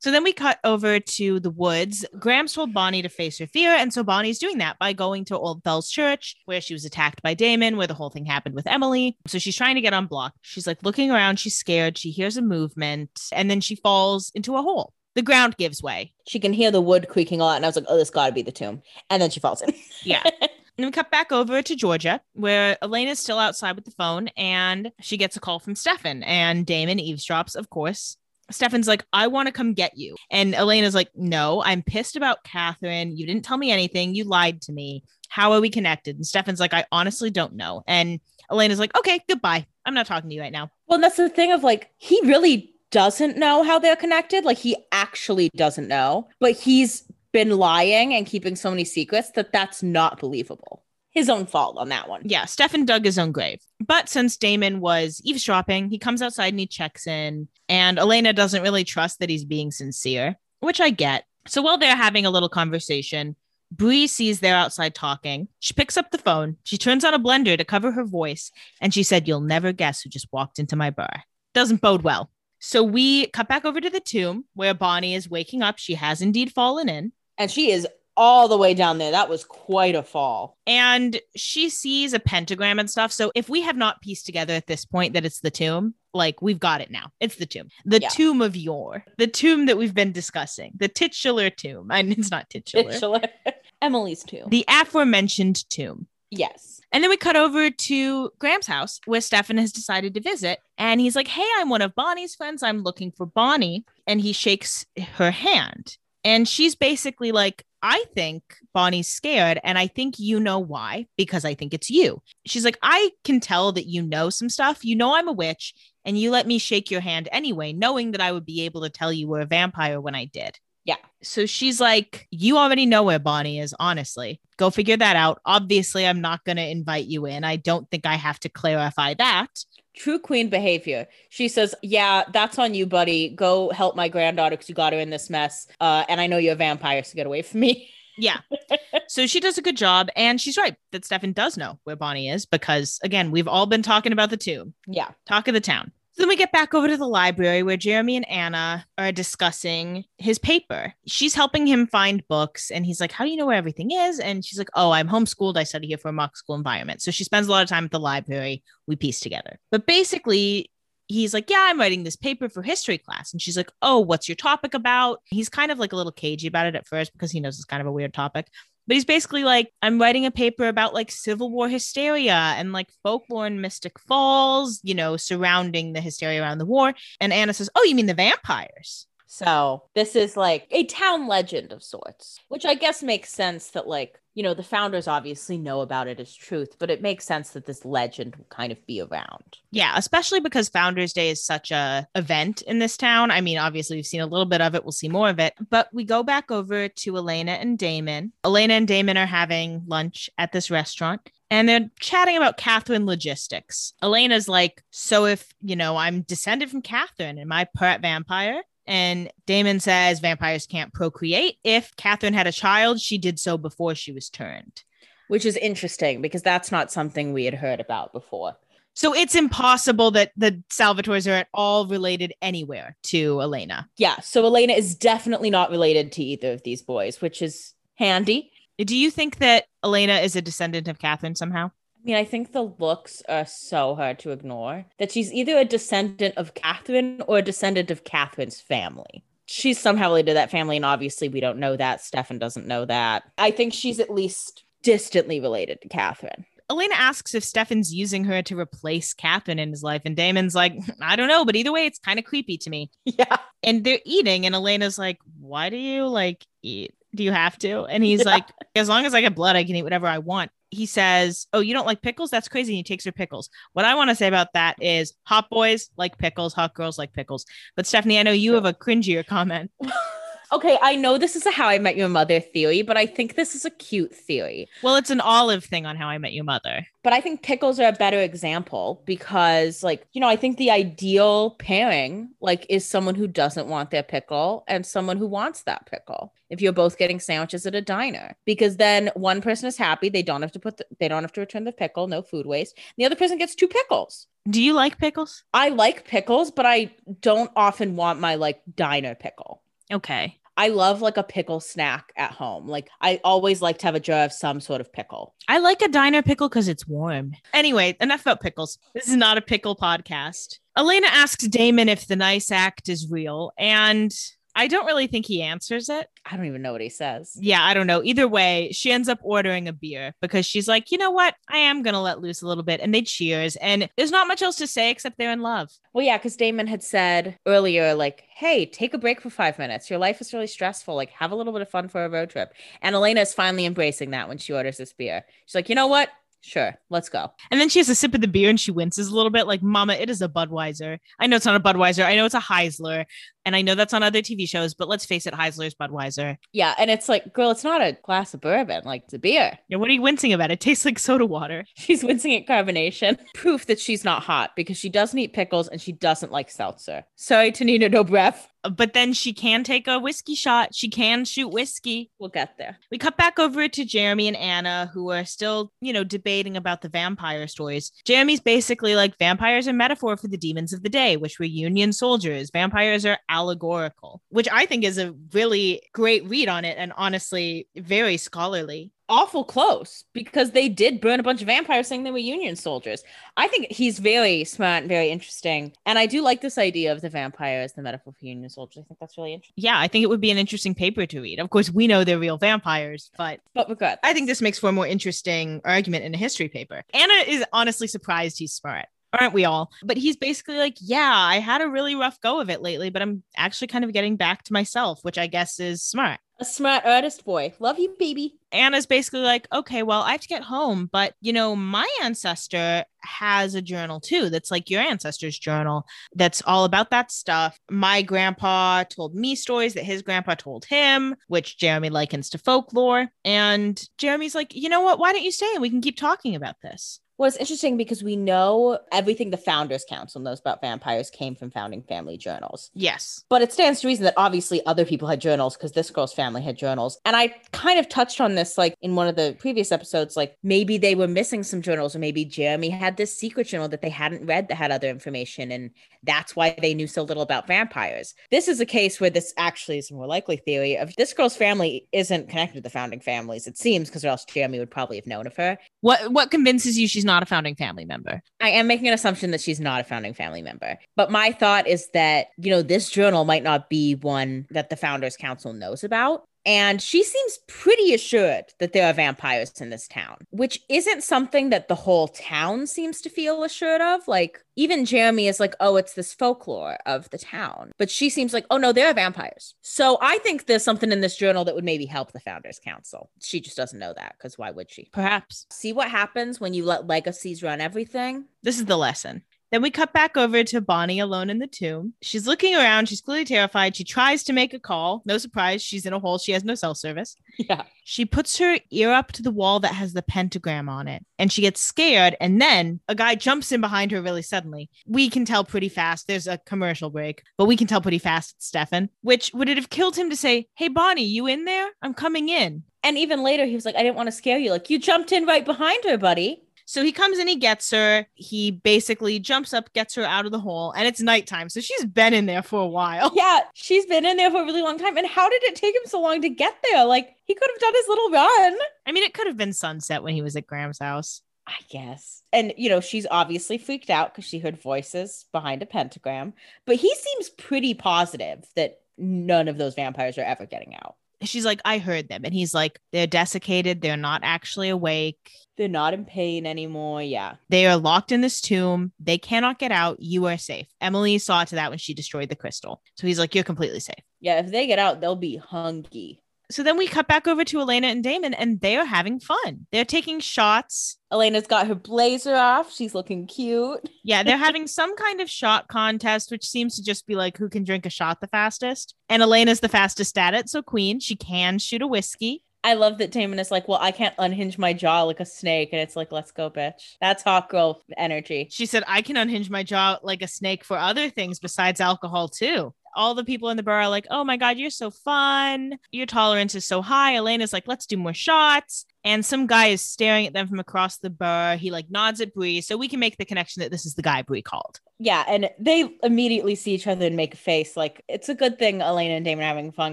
[0.00, 2.06] So then we cut over to the woods.
[2.20, 3.70] Grams told Bonnie to face her fear.
[3.70, 7.20] And so Bonnie's doing that by going to Old Fell's Church, where she was attacked
[7.20, 9.18] by Damon, where the whole thing happened with Emily.
[9.26, 10.38] So she's trying to get unblocked.
[10.42, 11.40] She's like looking around.
[11.40, 11.98] She's scared.
[11.98, 14.92] She hears a movement and then she falls into a hole.
[15.14, 16.12] The ground gives way.
[16.28, 17.56] she can hear the wood creaking a lot.
[17.56, 18.82] And I was like, Oh, this gotta be the tomb.
[19.10, 19.72] And then she falls in.
[20.02, 20.22] Yeah.
[20.76, 24.92] And we cut back over to Georgia, where Elena's still outside with the phone and
[25.00, 26.22] she gets a call from Stefan.
[26.22, 28.16] And Damon eavesdrops, of course.
[28.52, 30.14] Stefan's like, I want to come get you.
[30.30, 33.16] And Elena's like, No, I'm pissed about Catherine.
[33.16, 34.14] You didn't tell me anything.
[34.14, 35.02] You lied to me.
[35.28, 36.14] How are we connected?
[36.14, 37.82] And Stefan's like, I honestly don't know.
[37.88, 39.66] And Elena's like, Okay, goodbye.
[39.84, 40.70] I'm not talking to you right now.
[40.86, 44.44] Well, that's the thing of like, he really doesn't know how they're connected.
[44.44, 49.52] Like, he actually doesn't know, but he's been lying and keeping so many secrets that
[49.52, 50.84] that's not believable.
[51.10, 52.22] His own fault on that one.
[52.24, 53.60] Yeah, Stefan dug his own grave.
[53.84, 57.48] But since Damon was eavesdropping, he comes outside and he checks in.
[57.68, 61.24] And Elena doesn't really trust that he's being sincere, which I get.
[61.46, 63.36] So while they're having a little conversation,
[63.70, 65.48] Bree sees they're outside talking.
[65.60, 66.56] She picks up the phone.
[66.64, 68.50] She turns on a blender to cover her voice.
[68.80, 71.24] And she said, You'll never guess who just walked into my bar.
[71.54, 72.30] Doesn't bode well.
[72.58, 75.78] So we cut back over to the tomb where Bonnie is waking up.
[75.78, 77.12] She has indeed fallen in.
[77.36, 79.12] And she is all the way down there.
[79.12, 80.56] That was quite a fall.
[80.66, 83.12] and she sees a pentagram and stuff.
[83.12, 86.42] So if we have not pieced together at this point that it's the tomb, like
[86.42, 87.12] we've got it now.
[87.20, 88.08] It's the tomb, the Yeah.
[88.08, 91.90] tomb of yore, the tomb that we've been discussing, the titular tomb.
[91.92, 93.20] And it's not titular, Titular.
[93.82, 94.48] Emily's tomb.
[94.48, 96.08] the aforementioned tomb.
[96.30, 96.80] Yes.
[96.92, 100.60] And then we cut over to Grams' house where Stefan has decided to visit.
[100.76, 102.62] And he's like, Hey, I'm one of Bonnie's friends.
[102.62, 103.84] I'm looking for Bonnie.
[104.06, 105.96] And he shakes her hand.
[106.24, 108.42] And she's basically like, I think
[108.74, 109.60] Bonnie's scared.
[109.62, 112.20] And I think you know why, because I think it's you.
[112.44, 114.84] She's like, I can tell that you know some stuff.
[114.84, 115.74] You know, I'm a witch.
[116.04, 118.90] And you let me shake your hand anyway, knowing that I would be able to
[118.90, 120.58] tell you were a vampire when I did.
[120.88, 120.96] Yeah.
[121.22, 124.40] So she's like, You already know where Bonnie is, honestly.
[124.56, 125.38] Go figure that out.
[125.44, 127.44] Obviously, I'm not going to invite you in.
[127.44, 129.48] I don't think I have to clarify that.
[129.94, 131.06] True queen behavior.
[131.28, 133.28] She says, Yeah, that's on you, buddy.
[133.28, 135.66] Go help my granddaughter because you got her in this mess.
[135.78, 137.90] Uh, and I know you're a vampire, so get away from me.
[138.16, 138.38] Yeah.
[139.08, 140.08] so she does a good job.
[140.16, 143.82] And she's right that Stefan does know where Bonnie is because, again, we've all been
[143.82, 145.10] talking about the tomb, Yeah.
[145.26, 145.92] talk of the town.
[146.18, 150.04] So then we get back over to the library where Jeremy and Anna are discussing
[150.16, 150.92] his paper.
[151.06, 154.18] She's helping him find books, and he's like, How do you know where everything is?
[154.18, 155.56] And she's like, Oh, I'm homeschooled.
[155.56, 157.02] I study here for a mock school environment.
[157.02, 158.64] So she spends a lot of time at the library.
[158.88, 159.60] We piece together.
[159.70, 160.72] But basically,
[161.06, 163.32] he's like, Yeah, I'm writing this paper for history class.
[163.32, 165.20] And she's like, Oh, what's your topic about?
[165.26, 167.64] He's kind of like a little cagey about it at first because he knows it's
[167.64, 168.48] kind of a weird topic.
[168.88, 172.88] But he's basically like, I'm writing a paper about like Civil War hysteria and like
[173.02, 176.94] folklore in Mystic Falls, you know, surrounding the hysteria around the war.
[177.20, 179.06] And Anna says, Oh, you mean the vampires?
[179.28, 183.86] So this is like a town legend of sorts, which I guess makes sense that
[183.86, 187.50] like you know, the founders obviously know about it as truth, but it makes sense
[187.50, 189.58] that this legend will kind of be around.
[189.72, 193.32] Yeah, especially because Founders Day is such a event in this town.
[193.32, 195.54] I mean, obviously we've seen a little bit of it, we'll see more of it.
[195.70, 198.32] But we go back over to Elena and Damon.
[198.44, 203.92] Elena and Damon are having lunch at this restaurant and they're chatting about Catherine logistics.
[204.02, 208.62] Elena's like, So if, you know, I'm descended from Catherine, am I part vampire?
[208.88, 211.58] And Damon says vampires can't procreate.
[211.62, 214.82] If Catherine had a child, she did so before she was turned.
[215.28, 218.56] Which is interesting because that's not something we had heard about before.
[218.94, 223.88] So it's impossible that the Salvatores are at all related anywhere to Elena.
[223.98, 224.18] Yeah.
[224.20, 228.50] So Elena is definitely not related to either of these boys, which is handy.
[228.78, 231.72] Do you think that Elena is a descendant of Catherine somehow?
[232.00, 235.64] I mean, I think the looks are so hard to ignore that she's either a
[235.64, 239.24] descendant of Catherine or a descendant of Catherine's family.
[239.46, 242.00] She's somehow related to that family, and obviously we don't know that.
[242.02, 243.24] Stefan doesn't know that.
[243.36, 246.44] I think she's at least distantly related to Catherine.
[246.70, 250.74] Elena asks if Stefan's using her to replace Catherine in his life, and Damon's like,
[251.00, 252.90] I don't know, but either way, it's kind of creepy to me.
[253.04, 253.38] Yeah.
[253.64, 256.94] And they're eating, and Elena's like, Why do you like eat?
[257.14, 257.84] Do you have to?
[257.84, 258.30] And he's Yeah.
[258.32, 260.50] like, As long as I get blood, I can eat whatever I want.
[260.70, 262.30] He says, Oh, you don't like pickles?
[262.30, 262.72] That's crazy.
[262.72, 263.48] And he takes her pickles.
[263.72, 267.12] What I want to say about that is hot boys like pickles, hot girls like
[267.14, 267.46] pickles.
[267.76, 269.70] But Stephanie, I know you have a cringier comment.
[270.50, 273.34] Okay, I know this is a How I Met Your Mother theory, but I think
[273.34, 274.66] this is a cute theory.
[274.82, 276.86] Well, it's an olive thing on How I Met Your Mother.
[277.02, 280.70] But I think pickles are a better example because, like, you know, I think the
[280.70, 285.84] ideal pairing, like, is someone who doesn't want their pickle and someone who wants that
[285.84, 286.32] pickle.
[286.48, 290.22] If you're both getting sandwiches at a diner, because then one person is happy, they
[290.22, 292.78] don't have to put, the, they don't have to return the pickle, no food waste.
[292.96, 294.26] The other person gets two pickles.
[294.48, 295.44] Do you like pickles?
[295.52, 299.60] I like pickles, but I don't often want my like diner pickle.
[299.92, 300.38] Okay.
[300.58, 302.66] I love like a pickle snack at home.
[302.66, 305.36] Like I always like to have a jar of some sort of pickle.
[305.46, 307.32] I like a diner pickle because it's warm.
[307.54, 308.76] Anyway, enough about pickles.
[308.92, 310.58] This is not a pickle podcast.
[310.76, 314.12] Elena asks Damon if the nice act is real, and
[314.58, 316.08] I don't really think he answers it.
[316.26, 317.36] I don't even know what he says.
[317.38, 318.02] Yeah, I don't know.
[318.02, 321.36] Either way, she ends up ordering a beer because she's like, you know what?
[321.48, 322.80] I am going to let loose a little bit.
[322.80, 323.54] And they cheers.
[323.54, 325.70] And there's not much else to say except they're in love.
[325.92, 329.90] Well, yeah, because Damon had said earlier, like, hey, take a break for five minutes.
[329.90, 330.96] Your life is really stressful.
[330.96, 332.52] Like, have a little bit of fun for a road trip.
[332.82, 335.24] And Elena is finally embracing that when she orders this beer.
[335.46, 336.08] She's like, you know what?
[336.40, 337.32] Sure, let's go.
[337.50, 339.48] And then she has a sip of the beer and she winces a little bit,
[339.48, 340.98] like, Mama, it is a Budweiser.
[341.18, 342.04] I know it's not a Budweiser.
[342.04, 343.06] I know it's a Heisler.
[343.48, 346.36] And I know that's on other TV shows, but let's face it, Heisler's Budweiser.
[346.52, 346.74] Yeah.
[346.76, 348.82] And it's like, girl, it's not a glass of bourbon.
[348.84, 349.58] Like, it's a beer.
[349.70, 350.50] Yeah, what are you wincing about?
[350.50, 351.64] It tastes like soda water.
[351.74, 353.18] She's wincing at carbonation.
[353.32, 357.04] Proof that she's not hot because she doesn't eat pickles and she doesn't like seltzer.
[357.16, 358.52] Sorry, Tanina, no breath.
[358.76, 360.74] But then she can take a whiskey shot.
[360.74, 362.10] She can shoot whiskey.
[362.18, 362.76] We'll get there.
[362.90, 366.82] We cut back over to Jeremy and Anna, who are still, you know, debating about
[366.82, 367.92] the vampire stories.
[368.04, 371.92] Jeremy's basically like vampires are metaphor for the demons of the day, which were Union
[371.92, 372.50] soldiers.
[372.52, 377.68] Vampires are allegorical, which I think is a really great read on it and honestly
[377.76, 378.90] very scholarly.
[379.10, 383.02] Awful close because they did burn a bunch of vampires saying they were Union soldiers.
[383.38, 385.72] I think he's very smart and very interesting.
[385.86, 388.84] And I do like this idea of the vampire as the metaphor for Union soldiers.
[388.84, 389.54] I think that's really interesting.
[389.56, 391.38] Yeah, I think it would be an interesting paper to read.
[391.38, 393.98] Of course, we know they're real vampires, but But good.
[394.02, 396.82] I think this makes for a more interesting argument in a history paper.
[396.92, 398.88] Anna is honestly surprised he's smart.
[399.18, 399.70] Aren't we all?
[399.82, 403.02] But he's basically like, Yeah, I had a really rough go of it lately, but
[403.02, 406.20] I'm actually kind of getting back to myself, which I guess is smart.
[406.40, 407.52] a smart artist boy.
[407.58, 408.36] Love you, baby.
[408.52, 412.84] Anna's basically like, Okay, well, I have to get home, but you know, my ancestor
[413.02, 417.58] has a journal too that's like your ancestor's journal that's all about that stuff.
[417.70, 423.08] My grandpa told me stories that his grandpa told him, which Jeremy likens to folklore.
[423.24, 424.98] And Jeremy's like, You know what?
[424.98, 427.00] Why don't you stay and we can keep talking about this?
[427.18, 431.50] Well, it's interesting because we know everything the Founders Council knows about vampires came from
[431.50, 432.70] founding family journals.
[432.74, 433.24] Yes.
[433.28, 436.42] But it stands to reason that obviously other people had journals because this girl's family
[436.42, 437.00] had journals.
[437.04, 440.36] And I kind of touched on this like in one of the previous episodes, like
[440.44, 443.90] maybe they were missing some journals, or maybe Jeremy had this secret journal that they
[443.90, 445.50] hadn't read that had other information.
[445.50, 445.70] And
[446.04, 448.14] that's why they knew so little about vampires.
[448.30, 451.36] This is a case where this actually is a more likely theory of this girl's
[451.36, 454.96] family isn't connected to the founding families, it seems, because or else Jeremy would probably
[454.96, 455.58] have known of her.
[455.80, 458.22] What what convinces you she's not a founding family member?
[458.40, 460.78] I am making an assumption that she's not a founding family member.
[460.94, 464.76] But my thought is that, you know, this journal might not be one that the
[464.76, 466.27] Founders Council knows about.
[466.46, 471.50] And she seems pretty assured that there are vampires in this town, which isn't something
[471.50, 474.08] that the whole town seems to feel assured of.
[474.08, 477.72] Like, even Jeremy is like, oh, it's this folklore of the town.
[477.78, 479.54] But she seems like, oh, no, there are vampires.
[479.62, 483.10] So I think there's something in this journal that would maybe help the Founders Council.
[483.20, 484.88] She just doesn't know that because why would she?
[484.92, 485.46] Perhaps.
[485.50, 488.24] See what happens when you let legacies run everything?
[488.42, 489.22] This is the lesson.
[489.50, 491.94] Then we cut back over to Bonnie alone in the tomb.
[492.02, 492.88] She's looking around.
[492.88, 493.76] She's clearly terrified.
[493.76, 495.02] She tries to make a call.
[495.06, 495.62] No surprise.
[495.62, 496.18] She's in a hole.
[496.18, 497.16] She has no cell service.
[497.38, 497.62] Yeah.
[497.84, 501.32] She puts her ear up to the wall that has the pentagram on it and
[501.32, 502.16] she gets scared.
[502.20, 504.68] And then a guy jumps in behind her really suddenly.
[504.86, 506.06] We can tell pretty fast.
[506.06, 508.90] There's a commercial break, but we can tell pretty fast it's Stefan.
[509.02, 511.68] Which would it have killed him to say, Hey, Bonnie, you in there?
[511.80, 512.64] I'm coming in.
[512.82, 514.50] And even later, he was like, I didn't want to scare you.
[514.50, 516.42] Like, you jumped in right behind her, buddy.
[516.68, 518.06] So he comes and he gets her.
[518.12, 521.48] He basically jumps up, gets her out of the hole, and it's nighttime.
[521.48, 523.10] So she's been in there for a while.
[523.14, 524.98] Yeah, she's been in there for a really long time.
[524.98, 526.84] And how did it take him so long to get there?
[526.84, 528.58] Like, he could have done his little run.
[528.84, 531.22] I mean, it could have been sunset when he was at Grams' house.
[531.46, 532.22] I guess.
[532.34, 536.34] And, you know, she's obviously freaked out because she heard voices behind a pentagram.
[536.66, 540.96] But he seems pretty positive that none of those vampires are ever getting out.
[541.22, 542.22] She's like, I heard them.
[542.24, 543.80] And he's like, they're desiccated.
[543.80, 545.32] They're not actually awake.
[545.56, 547.02] They're not in pain anymore.
[547.02, 547.34] Yeah.
[547.48, 548.92] They are locked in this tomb.
[549.00, 550.00] They cannot get out.
[550.00, 550.68] You are safe.
[550.80, 552.80] Emily saw to that when she destroyed the crystal.
[552.94, 554.04] So he's like, You're completely safe.
[554.20, 554.38] Yeah.
[554.38, 556.22] If they get out, they'll be hungry.
[556.50, 559.66] So then we cut back over to Elena and Damon, and they are having fun.
[559.70, 560.98] They're taking shots.
[561.12, 562.72] Elena's got her blazer off.
[562.72, 563.86] She's looking cute.
[564.02, 567.50] Yeah, they're having some kind of shot contest, which seems to just be like who
[567.50, 568.94] can drink a shot the fastest.
[569.10, 570.48] And Elena's the fastest at it.
[570.48, 572.42] So, Queen, she can shoot a whiskey.
[572.64, 575.70] I love that Damon is like, well, I can't unhinge my jaw like a snake.
[575.72, 576.96] And it's like, let's go, bitch.
[577.00, 578.48] That's hot girl energy.
[578.50, 582.28] She said, I can unhinge my jaw like a snake for other things besides alcohol,
[582.28, 582.74] too.
[582.98, 585.78] All the people in the bar are like, oh my God, you're so fun.
[585.92, 587.14] Your tolerance is so high.
[587.14, 588.84] Elena's like, let's do more shots.
[589.04, 591.54] And some guy is staring at them from across the bar.
[591.54, 592.60] He like nods at Bree.
[592.60, 594.80] So we can make the connection that this is the guy Bree called.
[594.98, 595.24] Yeah.
[595.28, 597.76] And they immediately see each other and make a face.
[597.76, 599.92] Like, it's a good thing Elena and Damon are having fun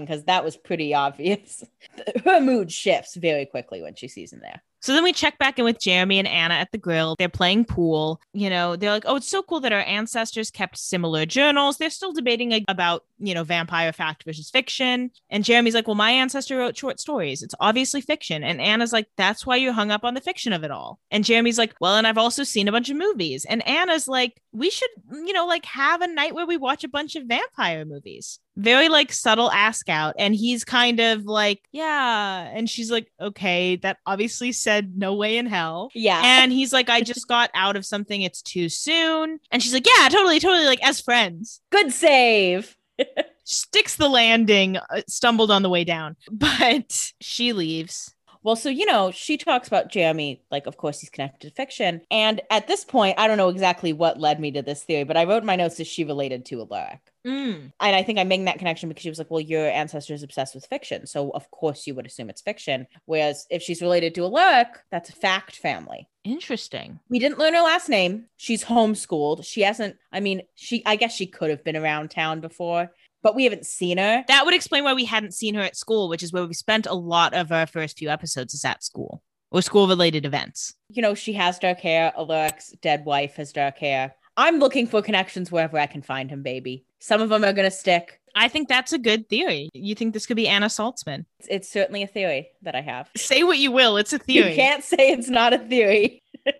[0.00, 1.62] because that was pretty obvious.
[2.24, 4.62] Her mood shifts very quickly when she sees him there.
[4.80, 7.16] So then we check back in with Jeremy and Anna at the grill.
[7.18, 8.20] They're playing pool.
[8.32, 11.78] You know, they're like, oh, it's so cool that our ancestors kept similar journals.
[11.78, 15.10] They're still debating like, about, you know, vampire fact versus fiction.
[15.30, 17.42] And Jeremy's like, well, my ancestor wrote short stories.
[17.42, 18.44] It's obviously fiction.
[18.44, 21.00] And Anna's like, that's why you hung up on the fiction of it all.
[21.10, 23.44] And Jeremy's like, well, and I've also seen a bunch of movies.
[23.44, 26.88] And Anna's like, we should, you know, like have a night where we watch a
[26.88, 32.50] bunch of vampire movies very like subtle ask out and he's kind of like yeah
[32.54, 36.20] and she's like okay that obviously said no way in hell Yeah.
[36.24, 39.86] and he's like i just got out of something it's too soon and she's like
[39.86, 42.76] yeah totally totally like as friends Good save.
[43.44, 48.14] sticks the landing uh, stumbled on the way down but she leaves
[48.46, 52.02] Well, so, you know, she talks about Jeremy, like, of course, he's connected to fiction.
[52.12, 55.16] And at this point, I don't know exactly what led me to this theory, but
[55.16, 57.00] I wrote in my notes that she related to Alaric.
[57.26, 57.72] Mm.
[57.80, 60.22] And I think I'm making that connection because she was like, well, your ancestor is
[60.22, 61.08] obsessed with fiction.
[61.08, 62.86] So, of course, you would assume it's fiction.
[63.06, 66.08] Whereas if she's related to Alaric, that's a fact family.
[66.22, 68.26] interesting We didn't learn her last name.
[68.36, 69.44] She's homeschooled.
[69.44, 72.92] She hasn't, I mean, she, I guess she could have been around town before,
[73.26, 74.24] but we haven't seen her.
[74.28, 76.86] that would explain why we hadn't seen her at school which is where we spent
[76.86, 79.20] a lot of our first few episodes is at school
[79.50, 82.12] or school related events You know, she has dark hair.
[82.16, 84.14] Alaric's dead wife has dark hair.
[84.36, 86.84] I'm looking for connections wherever I can find him, baby.
[87.00, 88.20] Some of them are going to stick.
[88.34, 89.70] I think that's a good theory.
[89.72, 91.24] You think this could be Anna Saltzman?
[91.40, 93.08] It's, it's certainly a theory that I have.
[93.16, 94.50] Say what you will, it's a theory.
[94.50, 96.22] You can't say it's not a theory.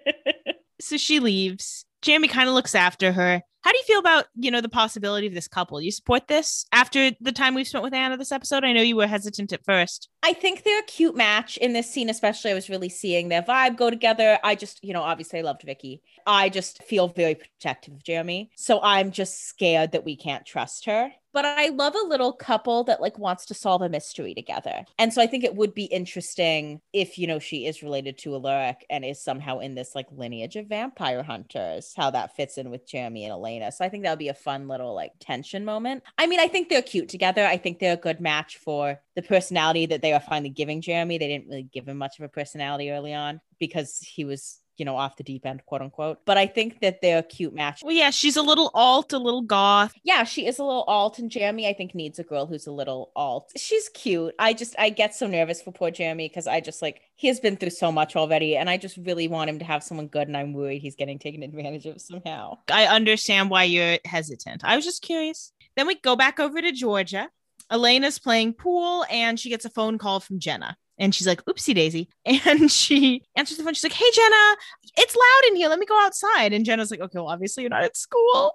[0.79, 1.87] So she leaves.
[2.03, 3.43] Jamie kind of looks after her.
[3.67, 5.81] How do you feel about, you know, the possibility of this couple?
[5.81, 8.63] You support this after the time we've spent with Anna this episode?
[8.63, 10.09] I know you were hesitant at first.
[10.23, 12.53] I think they're a cute match in this scene, especially.
[12.53, 14.39] I was really seeing their vibe go together.
[14.45, 16.01] I just, you know, obviously I loved Vicky.
[16.29, 18.53] I just feel very protective of Jeremy.
[18.55, 21.11] So I'm just scared that we can't trust her.
[21.37, 24.87] But I love a little couple that like wants to solve a mystery together.
[24.99, 28.35] And so I think it would be interesting if, you know, she is related to
[28.35, 32.71] Alaric and is somehow in this like lineage of vampire hunters, how that fits in
[32.71, 33.71] with Jeremy and Elena.
[33.71, 36.05] So I think that would be a fun little like tension moment.
[36.17, 37.45] I mean, I think they're cute together.
[37.45, 41.19] I think they're a good match for the personality that they are finally giving Jeremy.
[41.19, 44.85] They didn't really give him much of a personality early on because he was, you
[44.85, 46.19] know, off the deep end, quote unquote.
[46.25, 47.83] But I think that they're a cute match.
[47.83, 49.93] Well, yeah, she's a little alt, a little goth.
[50.05, 52.73] Yeah, she is a little alt, and Jeremy, I think, needs a girl who's a
[52.73, 53.53] little alt.
[53.57, 54.35] She's cute.
[54.39, 57.41] I just, I get so nervous for poor Jeremy because I just like, he has
[57.41, 60.29] been through so much already, and I just really want him to have someone good,
[60.29, 62.59] and I'm worried he's getting taken advantage of somehow.
[62.71, 64.63] I understand why you're hesitant.
[64.65, 65.53] I was just curious.
[65.77, 67.29] Then we go back over to Georgia.
[67.71, 70.77] Elena's playing pool and she gets a phone call from Jenna.
[70.99, 72.09] And she's like, oopsie daisy.
[72.47, 73.75] And she answers the phone.
[73.75, 74.57] She's like, hey, Jenna,
[74.97, 75.69] it's loud in here.
[75.69, 76.53] Let me go outside.
[76.53, 78.53] And Jenna's like, okay, well, obviously you're not at school.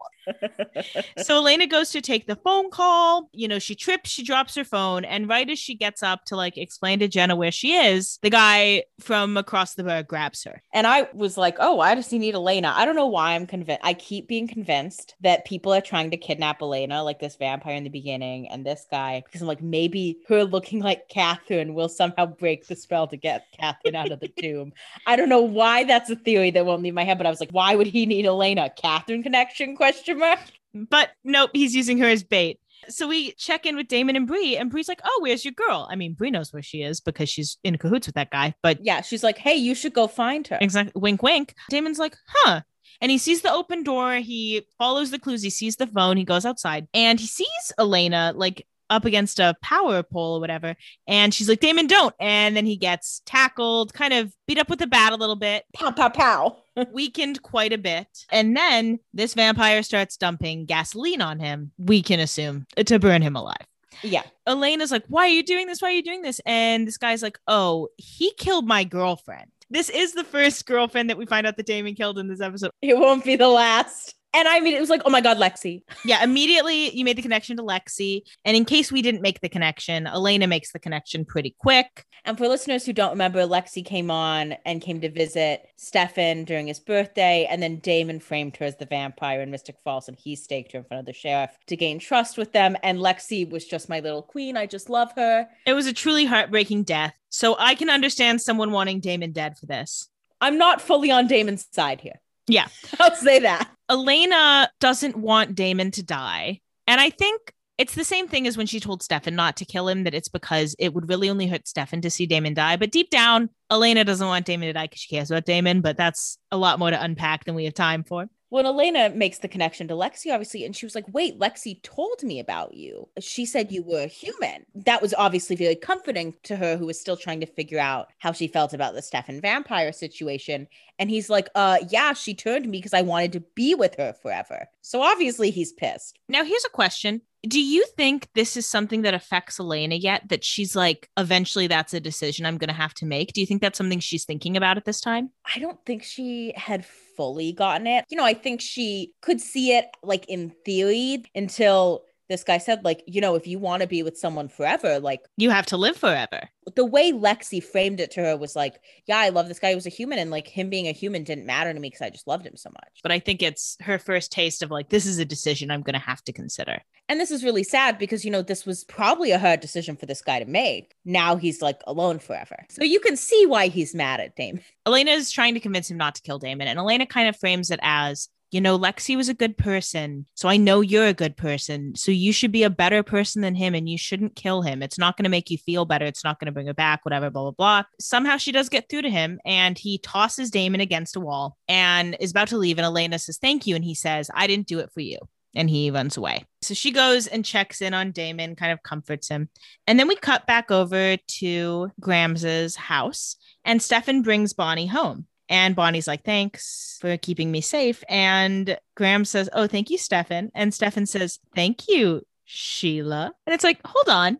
[1.17, 3.29] So Elena goes to take the phone call.
[3.33, 5.05] You know, she trips, she drops her phone.
[5.05, 8.29] And right as she gets up to like explain to Jenna where she is, the
[8.29, 10.61] guy from across the bar grabs her.
[10.73, 12.73] And I was like, oh, why does he need Elena?
[12.75, 13.81] I don't know why I'm convinced.
[13.83, 17.83] I keep being convinced that people are trying to kidnap Elena, like this vampire in
[17.83, 22.25] the beginning and this guy, because I'm like, maybe her looking like Catherine will somehow
[22.25, 24.73] break the spell to get Catherine out of the tomb.
[25.05, 27.39] I don't know why that's a theory that won't leave my head, but I was
[27.39, 28.69] like, why would he need Elena?
[28.69, 29.75] Catherine connection?
[29.75, 30.39] Question mark.
[30.73, 32.59] But nope, he's using her as bait.
[32.89, 35.87] So we check in with Damon and Bree, and Bree's like, "Oh, where's your girl?"
[35.91, 38.55] I mean, Bree knows where she is because she's in cahoots with that guy.
[38.63, 40.57] But Yeah, she's like, hey, you should go find her.
[40.61, 41.53] exactly, wink, wink.
[41.69, 42.61] Damon's like, "Huh."
[43.01, 44.15] And he sees the open door.
[44.15, 45.41] He follows the clues.
[45.43, 46.17] He sees the phone.
[46.17, 50.75] He goes outside and he sees Elena like up against a power pole or whatever.
[51.07, 52.13] And she's like, Damon, don't.
[52.19, 55.63] And then he gets tackled, kind of beat up with a bat a little bit,
[55.73, 56.57] Pow, pow, pow.
[56.91, 58.07] Weakened quite a bit.
[58.31, 63.35] And then this vampire starts dumping gasoline on him, we can assume, to burn him
[63.35, 63.65] alive.
[64.03, 64.23] Yeah.
[64.47, 65.81] Elena's like, Why are you doing this?
[65.81, 66.41] Why are you doing this?
[66.45, 69.51] And this guy's like, Oh, he killed my girlfriend.
[69.69, 72.71] This is the first girlfriend that we find out that Damon killed in this episode.
[72.81, 74.15] It won't be the last.
[74.33, 75.81] And I mean, it was like, oh my God, Lexi.
[76.05, 78.21] Yeah, immediately you made the connection to Lexi.
[78.45, 82.05] And in case we didn't make the connection, Elena makes the connection pretty quick.
[82.23, 86.67] And for listeners who don't remember, Lexi came on and came to visit Stefan during
[86.67, 87.47] his birthday.
[87.49, 90.79] And then Damon framed her as the vampire in Mystic Falls and he staked her
[90.79, 92.77] in front of the sheriff to gain trust with them.
[92.83, 94.55] And Lexi was just my little queen.
[94.55, 95.47] I just love her.
[95.65, 97.13] It was a truly heartbreaking death.
[97.29, 100.07] So I can understand someone wanting Damon dead for this.
[100.39, 102.19] I'm not fully on Damon's side here.
[102.47, 102.67] Yeah.
[102.99, 103.69] I'll say that.
[103.89, 106.61] Elena doesn't want Damon to die.
[106.87, 109.87] And I think it's the same thing as when she told Stefan not to kill
[109.87, 112.77] him, that it's because it would really only hurt Stefan to see Damon die.
[112.77, 115.97] But deep down, Elena doesn't want Damon to die because she cares about Damon, but
[115.97, 118.27] that's a lot more to unpack than we have time for.
[118.51, 122.21] When Elena makes the connection to Lexi, obviously, and she was like, Wait, Lexi told
[122.21, 123.07] me about you.
[123.17, 124.65] She said you were human.
[124.75, 128.33] That was obviously very comforting to her, who was still trying to figure out how
[128.33, 130.67] she felt about the Stefan vampire situation.
[130.99, 134.11] And he's like, Uh, yeah, she turned me because I wanted to be with her
[134.21, 134.67] forever.
[134.81, 136.19] So obviously, he's pissed.
[136.27, 137.21] Now, here's a question.
[137.47, 140.29] Do you think this is something that affects Elena yet?
[140.29, 143.33] That she's like, eventually that's a decision I'm going to have to make?
[143.33, 145.31] Do you think that's something she's thinking about at this time?
[145.55, 146.85] I don't think she had
[147.17, 148.05] fully gotten it.
[148.09, 152.83] You know, I think she could see it like in theory until this guy said,
[152.83, 155.77] like, you know, if you want to be with someone forever, like You have to
[155.77, 156.49] live forever.
[156.75, 159.75] the way Lexi framed it to her was like, yeah, I love this guy who
[159.75, 162.09] was a human, and like him being a human didn't matter to me because I
[162.09, 162.99] just loved him so much.
[163.03, 165.93] But I think it's her first taste of like, this is a decision I'm going
[165.93, 166.81] to have to consider.
[167.09, 170.05] And this is really sad because, you know, this was probably a hard decision for
[170.05, 170.95] this guy to make.
[171.03, 172.65] Now he's like alone forever.
[172.69, 174.63] So you can see why he's mad at Damon.
[174.85, 176.67] Elena is trying to convince him not to kill Damon.
[176.69, 180.25] And Elena kind of frames it as, you know, Lexi was a good person.
[180.35, 181.95] So I know you're a good person.
[181.95, 184.83] So you should be a better person than him and you shouldn't kill him.
[184.83, 186.05] It's not going to make you feel better.
[186.05, 187.83] It's not going to bring her back, whatever, blah, blah, blah.
[187.99, 192.17] Somehow she does get through to him and he tosses Damon against a wall and
[192.19, 192.77] is about to leave.
[192.77, 193.75] And Elena says, Thank you.
[193.75, 195.17] And he says, I didn't do it for you.
[195.55, 196.45] And he runs away.
[196.61, 199.49] So she goes and checks in on Damon, kind of comforts him.
[199.87, 205.27] And then we cut back over to Grams's house and Stefan brings Bonnie home.
[205.51, 208.05] And Bonnie's like, thanks for keeping me safe.
[208.07, 210.49] And Grams says, oh, thank you, Stefan.
[210.55, 213.33] And Stefan says, thank you, Sheila.
[213.45, 214.37] And it's like, hold on.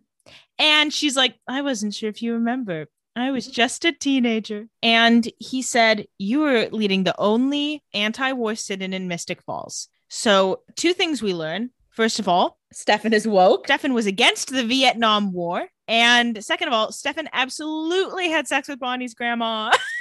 [0.58, 2.86] And she's like, I wasn't sure if you remember.
[3.14, 3.52] I was mm-hmm.
[3.52, 4.68] just a teenager.
[4.82, 9.88] And he said, You were leading the only anti war sit in in Mystic Falls.
[10.08, 11.70] So, two things we learn.
[11.90, 13.66] First of all, Stefan is woke.
[13.66, 15.68] Stefan was against the Vietnam War.
[15.88, 19.72] And second of all, Stefan absolutely had sex with Bonnie's grandma.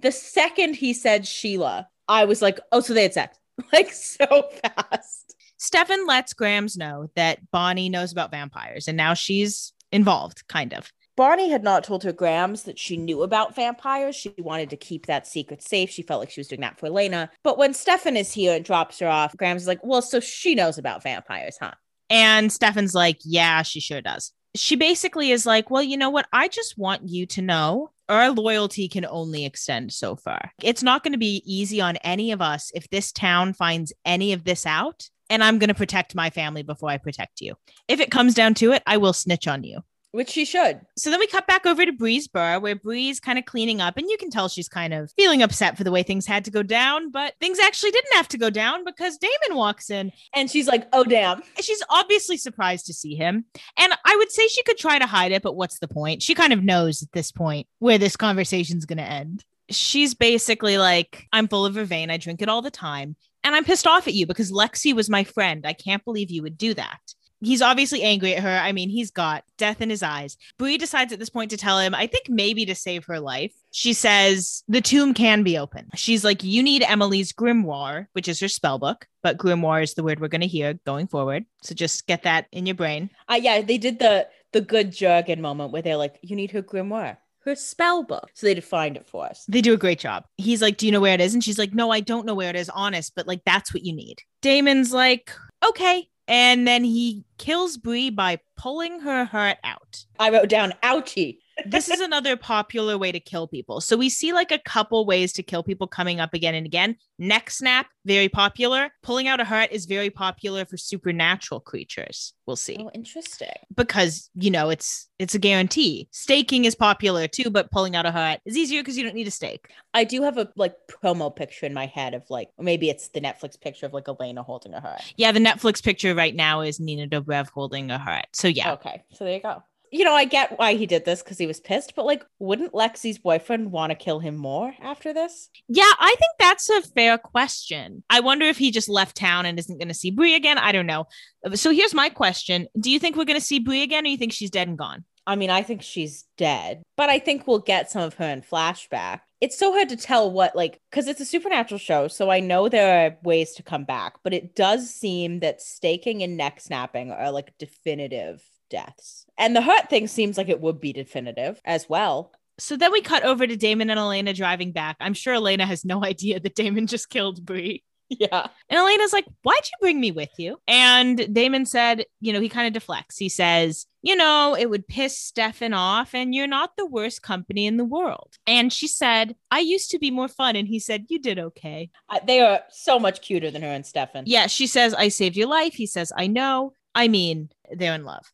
[0.00, 3.38] The second he said Sheila, I was like, oh, so they had sex.
[3.72, 5.34] Like so fast.
[5.56, 10.92] Stefan lets Grams know that Bonnie knows about vampires and now she's involved, kind of.
[11.16, 14.14] Bonnie had not told her Grams that she knew about vampires.
[14.14, 15.88] She wanted to keep that secret safe.
[15.88, 17.30] She felt like she was doing that for Elena.
[17.42, 20.54] But when Stefan is here and drops her off, Grams is like, well, so she
[20.54, 21.72] knows about vampires, huh?
[22.10, 24.32] And Stefan's like, yeah, she sure does.
[24.56, 26.26] She basically is like, well, you know what?
[26.32, 30.52] I just want you to know our loyalty can only extend so far.
[30.62, 34.32] It's not going to be easy on any of us if this town finds any
[34.32, 35.08] of this out.
[35.28, 37.54] And I'm going to protect my family before I protect you.
[37.88, 39.80] If it comes down to it, I will snitch on you.
[40.16, 40.80] Which she should.
[40.96, 43.96] So then we cut back over to Bree's bar where Bree's kind of cleaning up,
[43.98, 46.50] and you can tell she's kind of feeling upset for the way things had to
[46.50, 50.10] go down, but things actually didn't have to go down because Damon walks in.
[50.34, 51.42] And she's like, oh, damn.
[51.60, 53.44] She's obviously surprised to see him.
[53.78, 56.22] And I would say she could try to hide it, but what's the point?
[56.22, 59.44] She kind of knows at this point where this conversation's going to end.
[59.68, 62.10] She's basically like, I'm full of vervain.
[62.10, 63.16] I drink it all the time.
[63.44, 65.66] And I'm pissed off at you because Lexi was my friend.
[65.66, 67.00] I can't believe you would do that.
[67.46, 68.58] He's obviously angry at her.
[68.58, 70.36] I mean, he's got death in his eyes.
[70.58, 73.52] Bree decides at this point to tell him, I think maybe to save her life.
[73.70, 75.88] She says, The tomb can be open.
[75.94, 80.02] She's like, You need Emily's grimoire, which is her spell book, but grimoire is the
[80.02, 81.44] word we're going to hear going forward.
[81.62, 83.10] So just get that in your brain.
[83.28, 86.62] Uh, yeah, they did the the good jargon moment where they're like, You need her
[86.62, 87.18] grimoire.
[87.44, 88.28] Her spell book.
[88.34, 89.44] So they defined it for us.
[89.46, 90.24] They do a great job.
[90.36, 91.32] He's like, Do you know where it is?
[91.32, 93.84] And she's like, No, I don't know where it is, honest, but like, that's what
[93.84, 94.18] you need.
[94.42, 95.30] Damon's like,
[95.64, 96.08] Okay.
[96.28, 100.04] And then he kills Bree by pulling her heart out.
[100.18, 101.38] I wrote down ouchie.
[101.64, 103.80] This is another popular way to kill people.
[103.80, 106.96] So we see like a couple ways to kill people coming up again and again.
[107.18, 108.90] Neck snap, very popular.
[109.02, 112.34] Pulling out a heart is very popular for supernatural creatures.
[112.46, 112.76] We'll see.
[112.78, 113.48] Oh, interesting.
[113.74, 116.08] Because, you know, it's it's a guarantee.
[116.12, 119.26] Staking is popular too, but pulling out a heart is easier because you don't need
[119.26, 119.70] a stake.
[119.94, 123.08] I do have a like promo picture in my head of like, or maybe it's
[123.08, 125.00] the Netflix picture of like Elena holding a heart.
[125.16, 128.26] Yeah, the Netflix picture right now is Nina Dobrev holding a heart.
[128.32, 128.74] So yeah.
[128.74, 129.02] Okay.
[129.12, 129.62] So there you go.
[129.96, 132.74] You know, I get why he did this because he was pissed, but like, wouldn't
[132.74, 135.48] Lexi's boyfriend want to kill him more after this?
[135.68, 138.04] Yeah, I think that's a fair question.
[138.10, 140.58] I wonder if he just left town and isn't going to see Bree again.
[140.58, 141.06] I don't know.
[141.54, 144.18] So here's my question Do you think we're going to see Bree again or you
[144.18, 145.04] think she's dead and gone?
[145.26, 148.42] I mean, I think she's dead, but I think we'll get some of her in
[148.42, 149.20] flashback.
[149.40, 152.08] It's so hard to tell what, like, because it's a supernatural show.
[152.08, 156.22] So I know there are ways to come back, but it does seem that staking
[156.22, 159.26] and neck snapping are like definitive deaths.
[159.38, 162.32] And the hurt thing seems like it would be definitive as well.
[162.58, 164.96] So then we cut over to Damon and Elena driving back.
[165.00, 167.82] I'm sure Elena has no idea that Damon just killed Bree.
[168.08, 168.46] Yeah.
[168.68, 170.58] And Elena's like, Why'd you bring me with you?
[170.68, 173.18] And Damon said, You know, he kind of deflects.
[173.18, 177.66] He says, You know, it would piss Stefan off, and you're not the worst company
[177.66, 178.36] in the world.
[178.46, 180.54] And she said, I used to be more fun.
[180.54, 181.90] And he said, You did okay.
[182.08, 184.22] Uh, they are so much cuter than her and Stefan.
[184.28, 184.46] Yeah.
[184.46, 185.74] She says, I saved your life.
[185.74, 186.74] He says, I know.
[186.94, 188.24] I mean, they're in love.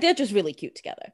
[0.00, 1.12] They're just really cute together.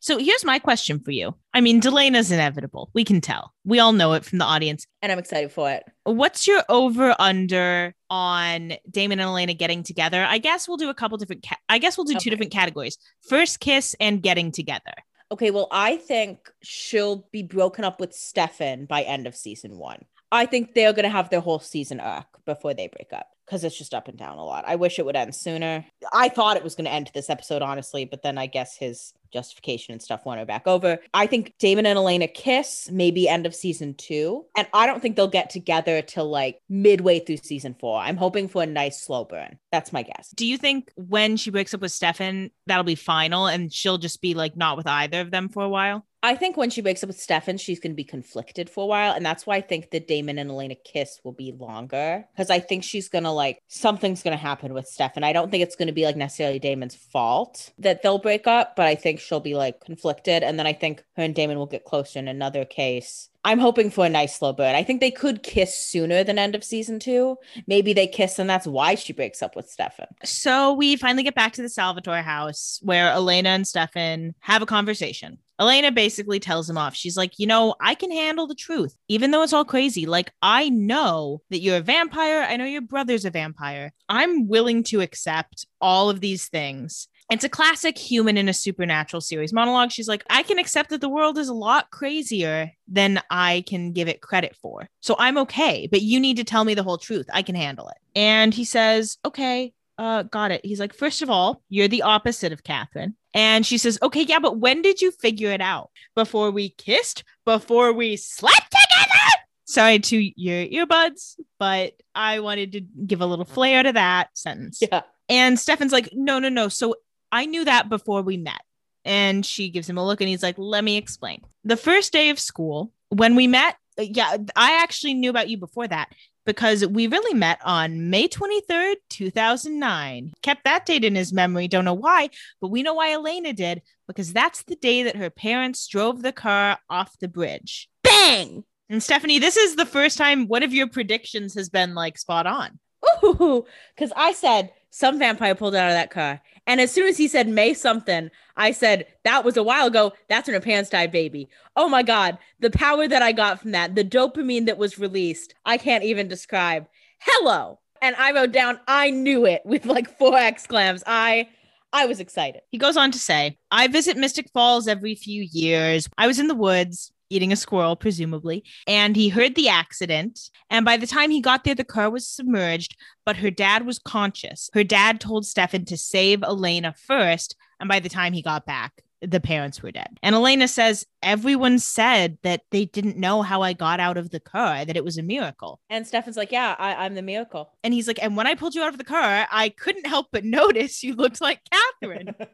[0.00, 1.36] So here's my question for you.
[1.54, 2.90] I mean, Delena's inevitable.
[2.92, 3.54] We can tell.
[3.64, 4.84] We all know it from the audience.
[5.00, 5.84] And I'm excited for it.
[6.02, 10.24] What's your over under on Damon and Elena getting together?
[10.28, 11.46] I guess we'll do a couple different.
[11.48, 12.98] Ca- I guess we'll do two different categories:
[13.28, 14.92] first kiss and getting together.
[15.30, 20.04] Okay, well, I think she'll be broken up with Stefan by end of season one.
[20.32, 23.76] I think they're gonna have their whole season arc before they break up because it's
[23.76, 24.64] just up and down a lot.
[24.66, 25.84] I wish it would end sooner.
[26.10, 29.92] I thought it was gonna end this episode, honestly, but then I guess his justification
[29.92, 30.98] and stuff her back over.
[31.12, 35.16] I think Damon and Elena kiss maybe end of season two, and I don't think
[35.16, 38.00] they'll get together till like midway through season four.
[38.00, 39.58] I'm hoping for a nice slow burn.
[39.70, 40.30] That's my guess.
[40.34, 44.22] Do you think when she breaks up with Stefan, that'll be final, and she'll just
[44.22, 46.06] be like not with either of them for a while?
[46.24, 48.86] I think when she breaks up with Stefan, she's going to be conflicted for a
[48.86, 49.12] while.
[49.12, 52.24] And that's why I think the Damon and Elena kiss will be longer.
[52.32, 55.24] Because I think she's going to like, something's going to happen with Stefan.
[55.24, 58.76] I don't think it's going to be like necessarily Damon's fault that they'll break up,
[58.76, 60.44] but I think she'll be like conflicted.
[60.44, 63.28] And then I think her and Damon will get closer in another case.
[63.44, 64.74] I'm hoping for a nice slow burn.
[64.74, 67.36] I think they could kiss sooner than end of season two.
[67.66, 70.06] Maybe they kiss and that's why she breaks up with Stefan.
[70.24, 74.66] So we finally get back to the Salvatore house where Elena and Stefan have a
[74.66, 75.38] conversation.
[75.60, 76.94] Elena basically tells him off.
[76.94, 80.06] She's like, You know, I can handle the truth, even though it's all crazy.
[80.06, 82.46] Like, I know that you're a vampire.
[82.48, 83.92] I know your brother's a vampire.
[84.08, 87.08] I'm willing to accept all of these things.
[87.32, 89.90] It's a classic human in a supernatural series monologue.
[89.90, 93.92] She's like, I can accept that the world is a lot crazier than I can
[93.92, 94.86] give it credit for.
[95.00, 97.26] So I'm okay, but you need to tell me the whole truth.
[97.32, 97.96] I can handle it.
[98.14, 100.60] And he says, Okay, uh, got it.
[100.62, 103.16] He's like, First of all, you're the opposite of Catherine.
[103.32, 105.90] And she says, Okay, yeah, but when did you figure it out?
[106.14, 107.24] Before we kissed?
[107.46, 109.44] Before we slept together?
[109.64, 114.80] Sorry to your earbuds, but I wanted to give a little flair to that sentence.
[114.82, 115.00] Yeah.
[115.28, 116.68] And Stefan's like, no, no, no.
[116.68, 116.96] So
[117.32, 118.60] I knew that before we met.
[119.04, 121.40] And she gives him a look and he's like, let me explain.
[121.64, 125.88] The first day of school, when we met, yeah, I actually knew about you before
[125.88, 126.10] that
[126.46, 130.32] because we really met on May 23rd, 2009.
[130.42, 131.66] Kept that date in his memory.
[131.66, 132.30] Don't know why,
[132.60, 136.32] but we know why Elena did because that's the day that her parents drove the
[136.32, 137.88] car off the bridge.
[138.04, 138.64] Bang!
[138.88, 142.46] And Stephanie, this is the first time one of your predictions has been like spot
[142.46, 142.78] on.
[143.24, 143.64] Ooh,
[143.94, 146.40] because I said some vampire pulled out of that car.
[146.66, 150.12] And as soon as he said May something, I said, that was a while ago.
[150.28, 151.48] That's when her pants died, baby.
[151.76, 152.36] Oh my God.
[152.60, 156.28] The power that I got from that, the dopamine that was released, I can't even
[156.28, 156.86] describe.
[157.20, 157.80] Hello.
[158.02, 161.02] And I wrote down, I knew it with like four exclams.
[161.06, 161.48] I
[161.94, 162.62] I was excited.
[162.70, 166.08] He goes on to say, I visit Mystic Falls every few years.
[166.16, 170.50] I was in the woods eating a squirrel, presumably, and he heard the accident.
[170.70, 173.98] And by the time he got there, the car was submerged, but her dad was
[173.98, 174.70] conscious.
[174.74, 177.56] Her dad told Stefan to save Elena first.
[177.80, 180.18] And by the time he got back, the parents were dead.
[180.22, 184.40] And Elena says, Everyone said that they didn't know how I got out of the
[184.40, 185.80] car, that it was a miracle.
[185.88, 187.70] And Stefan's like, Yeah, I, am the miracle.
[187.84, 190.28] And he's like, And when I pulled you out of the car, I couldn't help
[190.32, 192.34] but notice you looked like Catherine.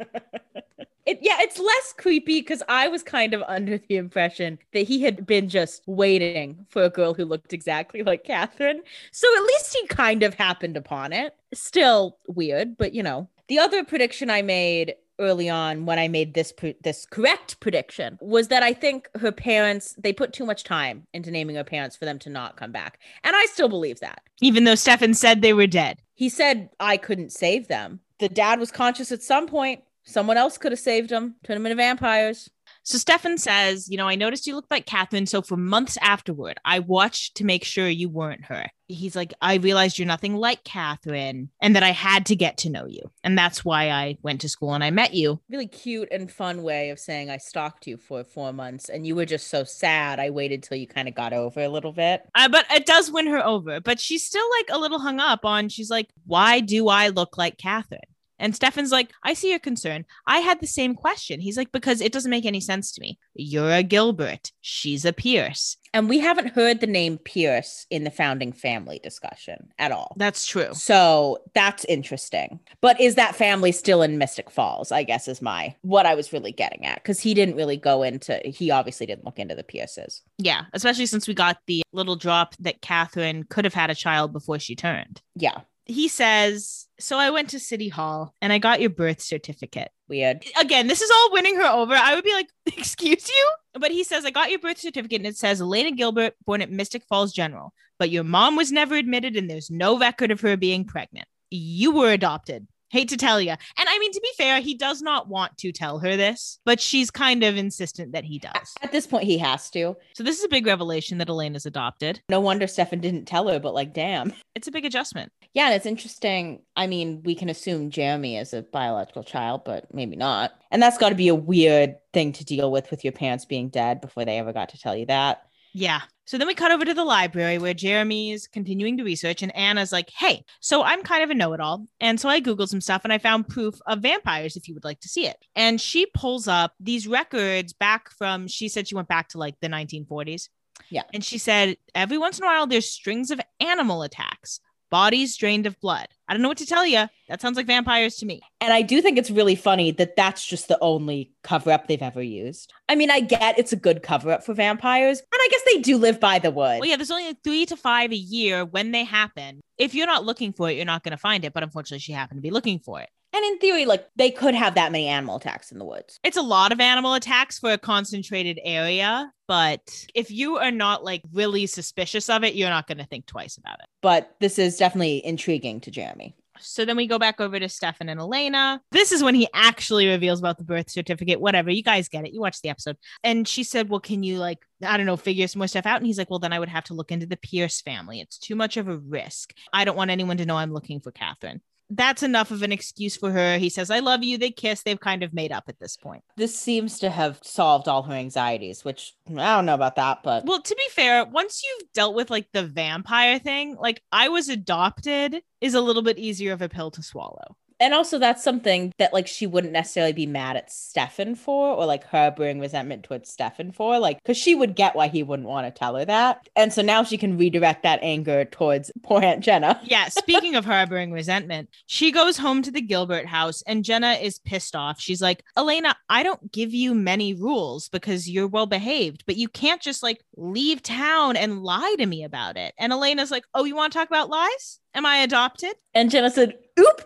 [1.09, 5.01] It, yeah, it's less creepy because I was kind of under the impression that he
[5.01, 8.83] had been just waiting for a girl who looked exactly like Catherine.
[9.11, 11.35] So at least he kind of happened upon it.
[11.55, 13.27] Still weird, but you know.
[13.49, 16.53] The other prediction I made early on when I made this
[16.83, 21.31] this correct prediction was that I think her parents they put too much time into
[21.31, 22.99] naming her parents for them to not come back.
[23.25, 24.23] And I still believe that.
[24.41, 26.01] Even though Stefan said they were dead.
[26.15, 28.01] He said I couldn't save them.
[28.19, 29.83] The dad was conscious at some point.
[30.05, 32.51] Someone else could have saved him, turned him into vampires.
[32.89, 35.27] So Stefan says, you know, I noticed you looked like Catherine.
[35.27, 38.65] So for months afterward, I watched to make sure you weren't her.
[38.87, 42.71] He's like, I realized you're nothing like Catherine and that I had to get to
[42.71, 43.03] know you.
[43.23, 45.39] And that's why I went to school and I met you.
[45.51, 49.15] Really cute and fun way of saying I stalked you for four months and you
[49.15, 50.19] were just so sad.
[50.19, 52.23] I waited till you kind of got over a little bit.
[52.35, 53.83] Uh, but it does win her over.
[53.83, 57.37] But she's still like a little hung up on, she's like, why do I look
[57.37, 58.01] like Catherine?
[58.39, 60.05] And Stefan's like, I see your concern.
[60.27, 61.41] I had the same question.
[61.41, 63.19] He's like, because it doesn't make any sense to me.
[63.35, 64.53] You're a Gilbert.
[64.61, 65.77] She's a Pierce.
[65.95, 70.15] And we haven't heard the name Pierce in the founding family discussion at all.
[70.17, 70.75] That's true.
[70.75, 72.61] So that's interesting.
[72.81, 74.93] But is that family still in Mystic Falls?
[74.93, 77.03] I guess is my what I was really getting at.
[77.03, 80.23] Because he didn't really go into, he obviously didn't look into the Pierces.
[80.37, 80.65] Yeah.
[80.73, 84.59] Especially since we got the little drop that Catherine could have had a child before
[84.59, 85.23] she turned.
[85.35, 89.91] Yeah he says, So I went to City Hall and I got your birth certificate.
[90.07, 90.45] Weird.
[90.61, 91.95] Again, this is all winning her over.
[91.95, 93.51] I would be like, Excuse you?
[93.81, 96.71] But he says, I got your birth certificate and it says Elena Gilbert, born at
[96.71, 100.57] Mystic Falls General, but your mom was never admitted and there's no record of her
[100.57, 101.27] being pregnant.
[101.51, 102.69] You were adopted.
[102.91, 103.51] Hate to tell you.
[103.51, 106.81] And I mean, to be fair, he does not want to tell her this, but
[106.81, 108.75] she's kind of insistent that he does.
[108.83, 109.97] At this point, he has to.
[110.15, 112.21] So this is a big revelation that Elena's adopted.
[112.31, 114.33] No wonder Stefan didn't tell her, but like, damn.
[114.55, 115.33] It's a big adjustment.
[115.55, 116.63] Yeah, and it's interesting.
[116.77, 120.53] I mean, we can assume Jeremy is a biological child, but maybe not.
[120.71, 123.69] And that's got to be a weird thing to deal with with your parents being
[123.69, 125.43] dead before they ever got to tell you that.
[125.73, 126.01] Yeah.
[126.25, 129.55] So then we cut over to the library where Jeremy is continuing to research, and
[129.57, 131.87] Anna's like, Hey, so I'm kind of a know it all.
[132.01, 134.85] And so I Googled some stuff and I found proof of vampires if you would
[134.85, 135.37] like to see it.
[135.57, 139.55] And she pulls up these records back from, she said she went back to like
[139.61, 140.49] the 1940s.
[140.91, 141.03] Yeah.
[141.15, 144.61] And she said, Every once in a while, there's strings of animal attacks
[144.91, 146.07] bodies drained of blood.
[146.29, 147.07] I don't know what to tell you.
[147.29, 148.41] That sounds like vampires to me.
[148.61, 152.03] And I do think it's really funny that that's just the only cover up they've
[152.03, 152.73] ever used.
[152.89, 155.81] I mean, I get it's a good cover up for vampires, and I guess they
[155.81, 156.81] do live by the wood.
[156.81, 159.61] Well, yeah, there's only like three to five a year when they happen.
[159.79, 161.53] If you're not looking for it, you're not going to find it.
[161.53, 163.09] But unfortunately, she happened to be looking for it.
[163.33, 166.19] And in theory, like they could have that many animal attacks in the woods.
[166.23, 171.05] It's a lot of animal attacks for a concentrated area, but if you are not
[171.05, 173.87] like really suspicious of it, you're not going to think twice about it.
[174.03, 176.37] But this is definitely intriguing to Jeremy.
[176.61, 178.81] So then we go back over to Stefan and Elena.
[178.91, 181.41] This is when he actually reveals about the birth certificate.
[181.41, 182.33] Whatever, you guys get it.
[182.33, 182.97] You watch the episode.
[183.23, 185.99] And she said, Well, can you, like, I don't know, figure some more stuff out?
[185.99, 188.21] And he's like, Well, then I would have to look into the Pierce family.
[188.21, 189.55] It's too much of a risk.
[189.73, 191.61] I don't want anyone to know I'm looking for Catherine
[191.91, 193.59] that's enough of an excuse for her.
[193.59, 194.39] He says, I love you.
[194.39, 194.83] They kiss.
[194.83, 196.23] They've kind of made up at this point.
[196.37, 200.45] This seems to have solved all her anxieties, which I don't know about that, but.
[200.45, 204.49] Well, to be fair, once you've dealt with like the vampire thing, like I was
[204.49, 208.93] adopted is a little bit easier of a pill to swallow and also that's something
[208.99, 213.31] that like she wouldn't necessarily be mad at Stefan for or like harboring resentment towards
[213.31, 216.49] Stefan for like because she would get why he wouldn't want to tell her that.
[216.57, 219.81] And so now she can redirect that anger towards poor Aunt Jenna.
[219.89, 224.39] Yeah speaking of harboring resentment she goes home to the Gilbert house and Jenna is
[224.39, 225.01] pissed off.
[225.01, 229.49] She's like Elena I don't give you many rules because you're well behaved but you
[229.49, 232.75] can't just like leave town and lie to me about it.
[232.79, 234.81] And Elena's like oh you want to talk about lies?
[234.95, 235.75] Am I adopted?
[235.95, 237.03] And Jenna said oop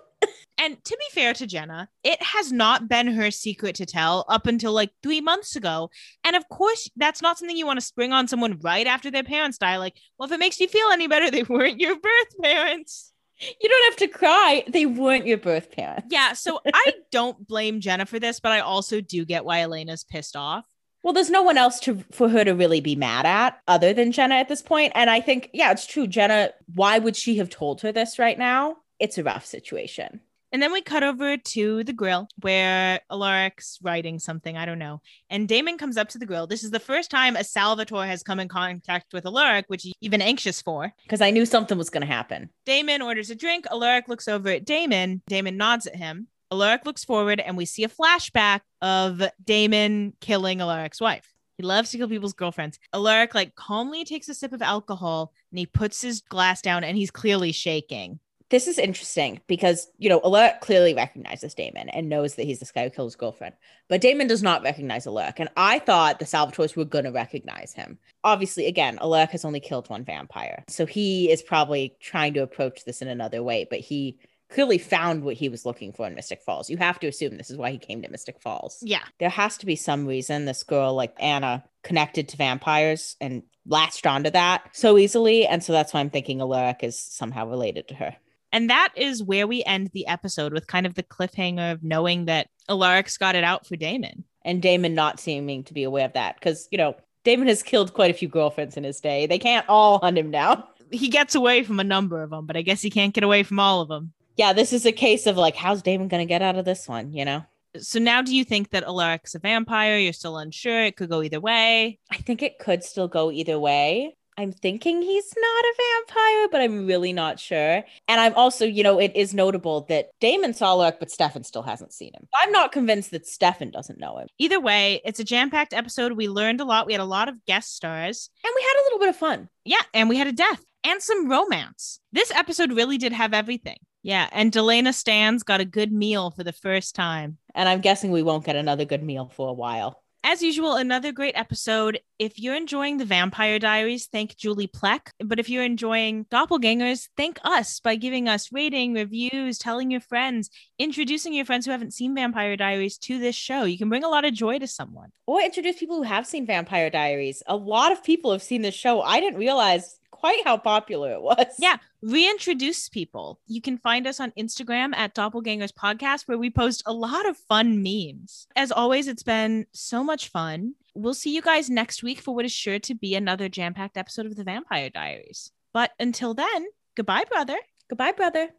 [0.59, 4.47] and to be fair to Jenna, it has not been her secret to tell up
[4.47, 5.91] until like three months ago.
[6.25, 9.25] And of course, that's not something you want to spring on someone right after their
[9.25, 9.77] parents die.
[9.77, 13.13] Like, well, if it makes you feel any better, they weren't your birth parents.
[13.61, 14.65] You don't have to cry.
[14.69, 16.07] They weren't your birth parents.
[16.11, 20.05] Yeah, so I don't blame Jenna for this, but I also do get why Elena's
[20.05, 20.65] pissed off.
[21.03, 24.13] Well, there's no one else to for her to really be mad at other than
[24.13, 24.93] Jenna at this point.
[24.95, 26.07] And I think, yeah, it's true.
[26.07, 28.77] Jenna, why would she have told her this right now?
[29.03, 30.21] It's a rough situation.
[30.53, 35.01] And then we cut over to the grill where Alaric's writing something, I don't know.
[35.29, 36.47] And Damon comes up to the grill.
[36.47, 39.95] This is the first time a Salvatore has come in contact with Alaric, which he's
[40.01, 40.93] even anxious for.
[41.03, 42.49] Because I knew something was going to happen.
[42.65, 43.67] Damon orders a drink.
[43.73, 45.21] Alaric looks over at Damon.
[45.27, 46.29] Damon nods at him.
[46.53, 51.35] Alaric looks forward, and we see a flashback of Damon killing Alaric's wife.
[51.57, 52.79] He loves to kill people's girlfriends.
[52.95, 56.97] Alaric like calmly takes a sip of alcohol and he puts his glass down and
[56.97, 58.21] he's clearly shaking
[58.53, 62.71] this is interesting because you know Alaric clearly recognizes Damon and knows that he's this
[62.71, 63.55] guy who killed his girlfriend,
[63.89, 67.99] but Damon does not recognize Alaric, and I thought the Salvatores were gonna recognize him.
[68.23, 72.85] Obviously, again, Alaric has only killed one vampire, so he is probably trying to approach
[72.85, 74.19] this in another way, but he
[74.51, 76.69] clearly found what he was looking for in Mystic Falls.
[76.69, 78.79] You have to assume this is why he came to Mystic Falls.
[78.83, 83.45] Yeah, there has to be some reason this girl like Anna connected to vampires and
[83.67, 87.89] latched onto that so easily, and so that's why I'm thinking Alaric is somehow related
[87.89, 88.17] to her.
[88.53, 92.27] And that is where we end the episode with kind of the cliffhanger of knowing
[92.27, 94.25] that Alaric's got it out for Damon.
[94.45, 96.35] And Damon not seeming to be aware of that.
[96.35, 99.27] Because, you know, Damon has killed quite a few girlfriends in his day.
[99.27, 100.65] They can't all hunt him down.
[100.93, 103.45] He gets away from a number of them, but I guess he can't get away
[103.45, 104.13] from all of them.
[104.37, 106.87] Yeah, this is a case of like, how's Damon going to get out of this
[106.87, 107.47] one, you know?
[107.79, 109.97] So now do you think that Alaric's a vampire?
[109.97, 110.85] You're still unsure.
[110.85, 111.99] It could go either way.
[112.11, 114.17] I think it could still go either way.
[114.39, 117.85] I'm thinking he's not a vampire, but I'm really not sure.
[118.09, 121.63] And I'm also, you know, it is notable that Damon saw Alaric, but Stefan still
[121.63, 122.27] hasn't seen him.
[122.35, 124.29] I'm not convinced that Stefan doesn't know him.
[124.39, 126.13] Either way, it's a jam packed episode.
[126.13, 126.87] We learned a lot.
[126.87, 128.31] We had a lot of guest stars.
[128.43, 129.49] And we had a little bit of fun.
[129.65, 129.83] Yeah.
[129.93, 132.01] And we had a death and some romance.
[132.13, 133.79] This episode really did have everything.
[134.03, 134.29] Yeah.
[134.33, 137.39] And Delena Stans got a good meal for the first time.
[137.55, 140.03] And I'm guessing we won't get another good meal for a while.
[140.33, 142.01] As usual, another great episode.
[142.19, 145.11] If you're enjoying the Vampire Diaries, thank Julie Plec.
[145.23, 150.49] But if you're enjoying Doppelgangers, thank us by giving us rating, reviews, telling your friends,
[150.79, 153.65] introducing your friends who haven't seen Vampire Diaries to this show.
[153.65, 155.13] You can bring a lot of joy to someone.
[155.27, 157.43] Or introduce people who have seen Vampire Diaries.
[157.47, 159.03] A lot of people have seen this show.
[159.03, 161.57] I didn't realize quite how popular it was.
[161.59, 163.41] Yeah, reintroduce people.
[163.49, 167.37] You can find us on Instagram at Doppelgangers Podcast, where we post a lot of
[167.37, 168.47] fun memes.
[168.55, 170.75] As always, it's been so much fun.
[170.95, 173.97] We'll see you guys next week for what is sure to be another jam packed
[173.97, 175.51] episode of The Vampire Diaries.
[175.73, 176.67] But until then,
[176.97, 177.59] goodbye, brother.
[177.89, 178.51] Goodbye, brother.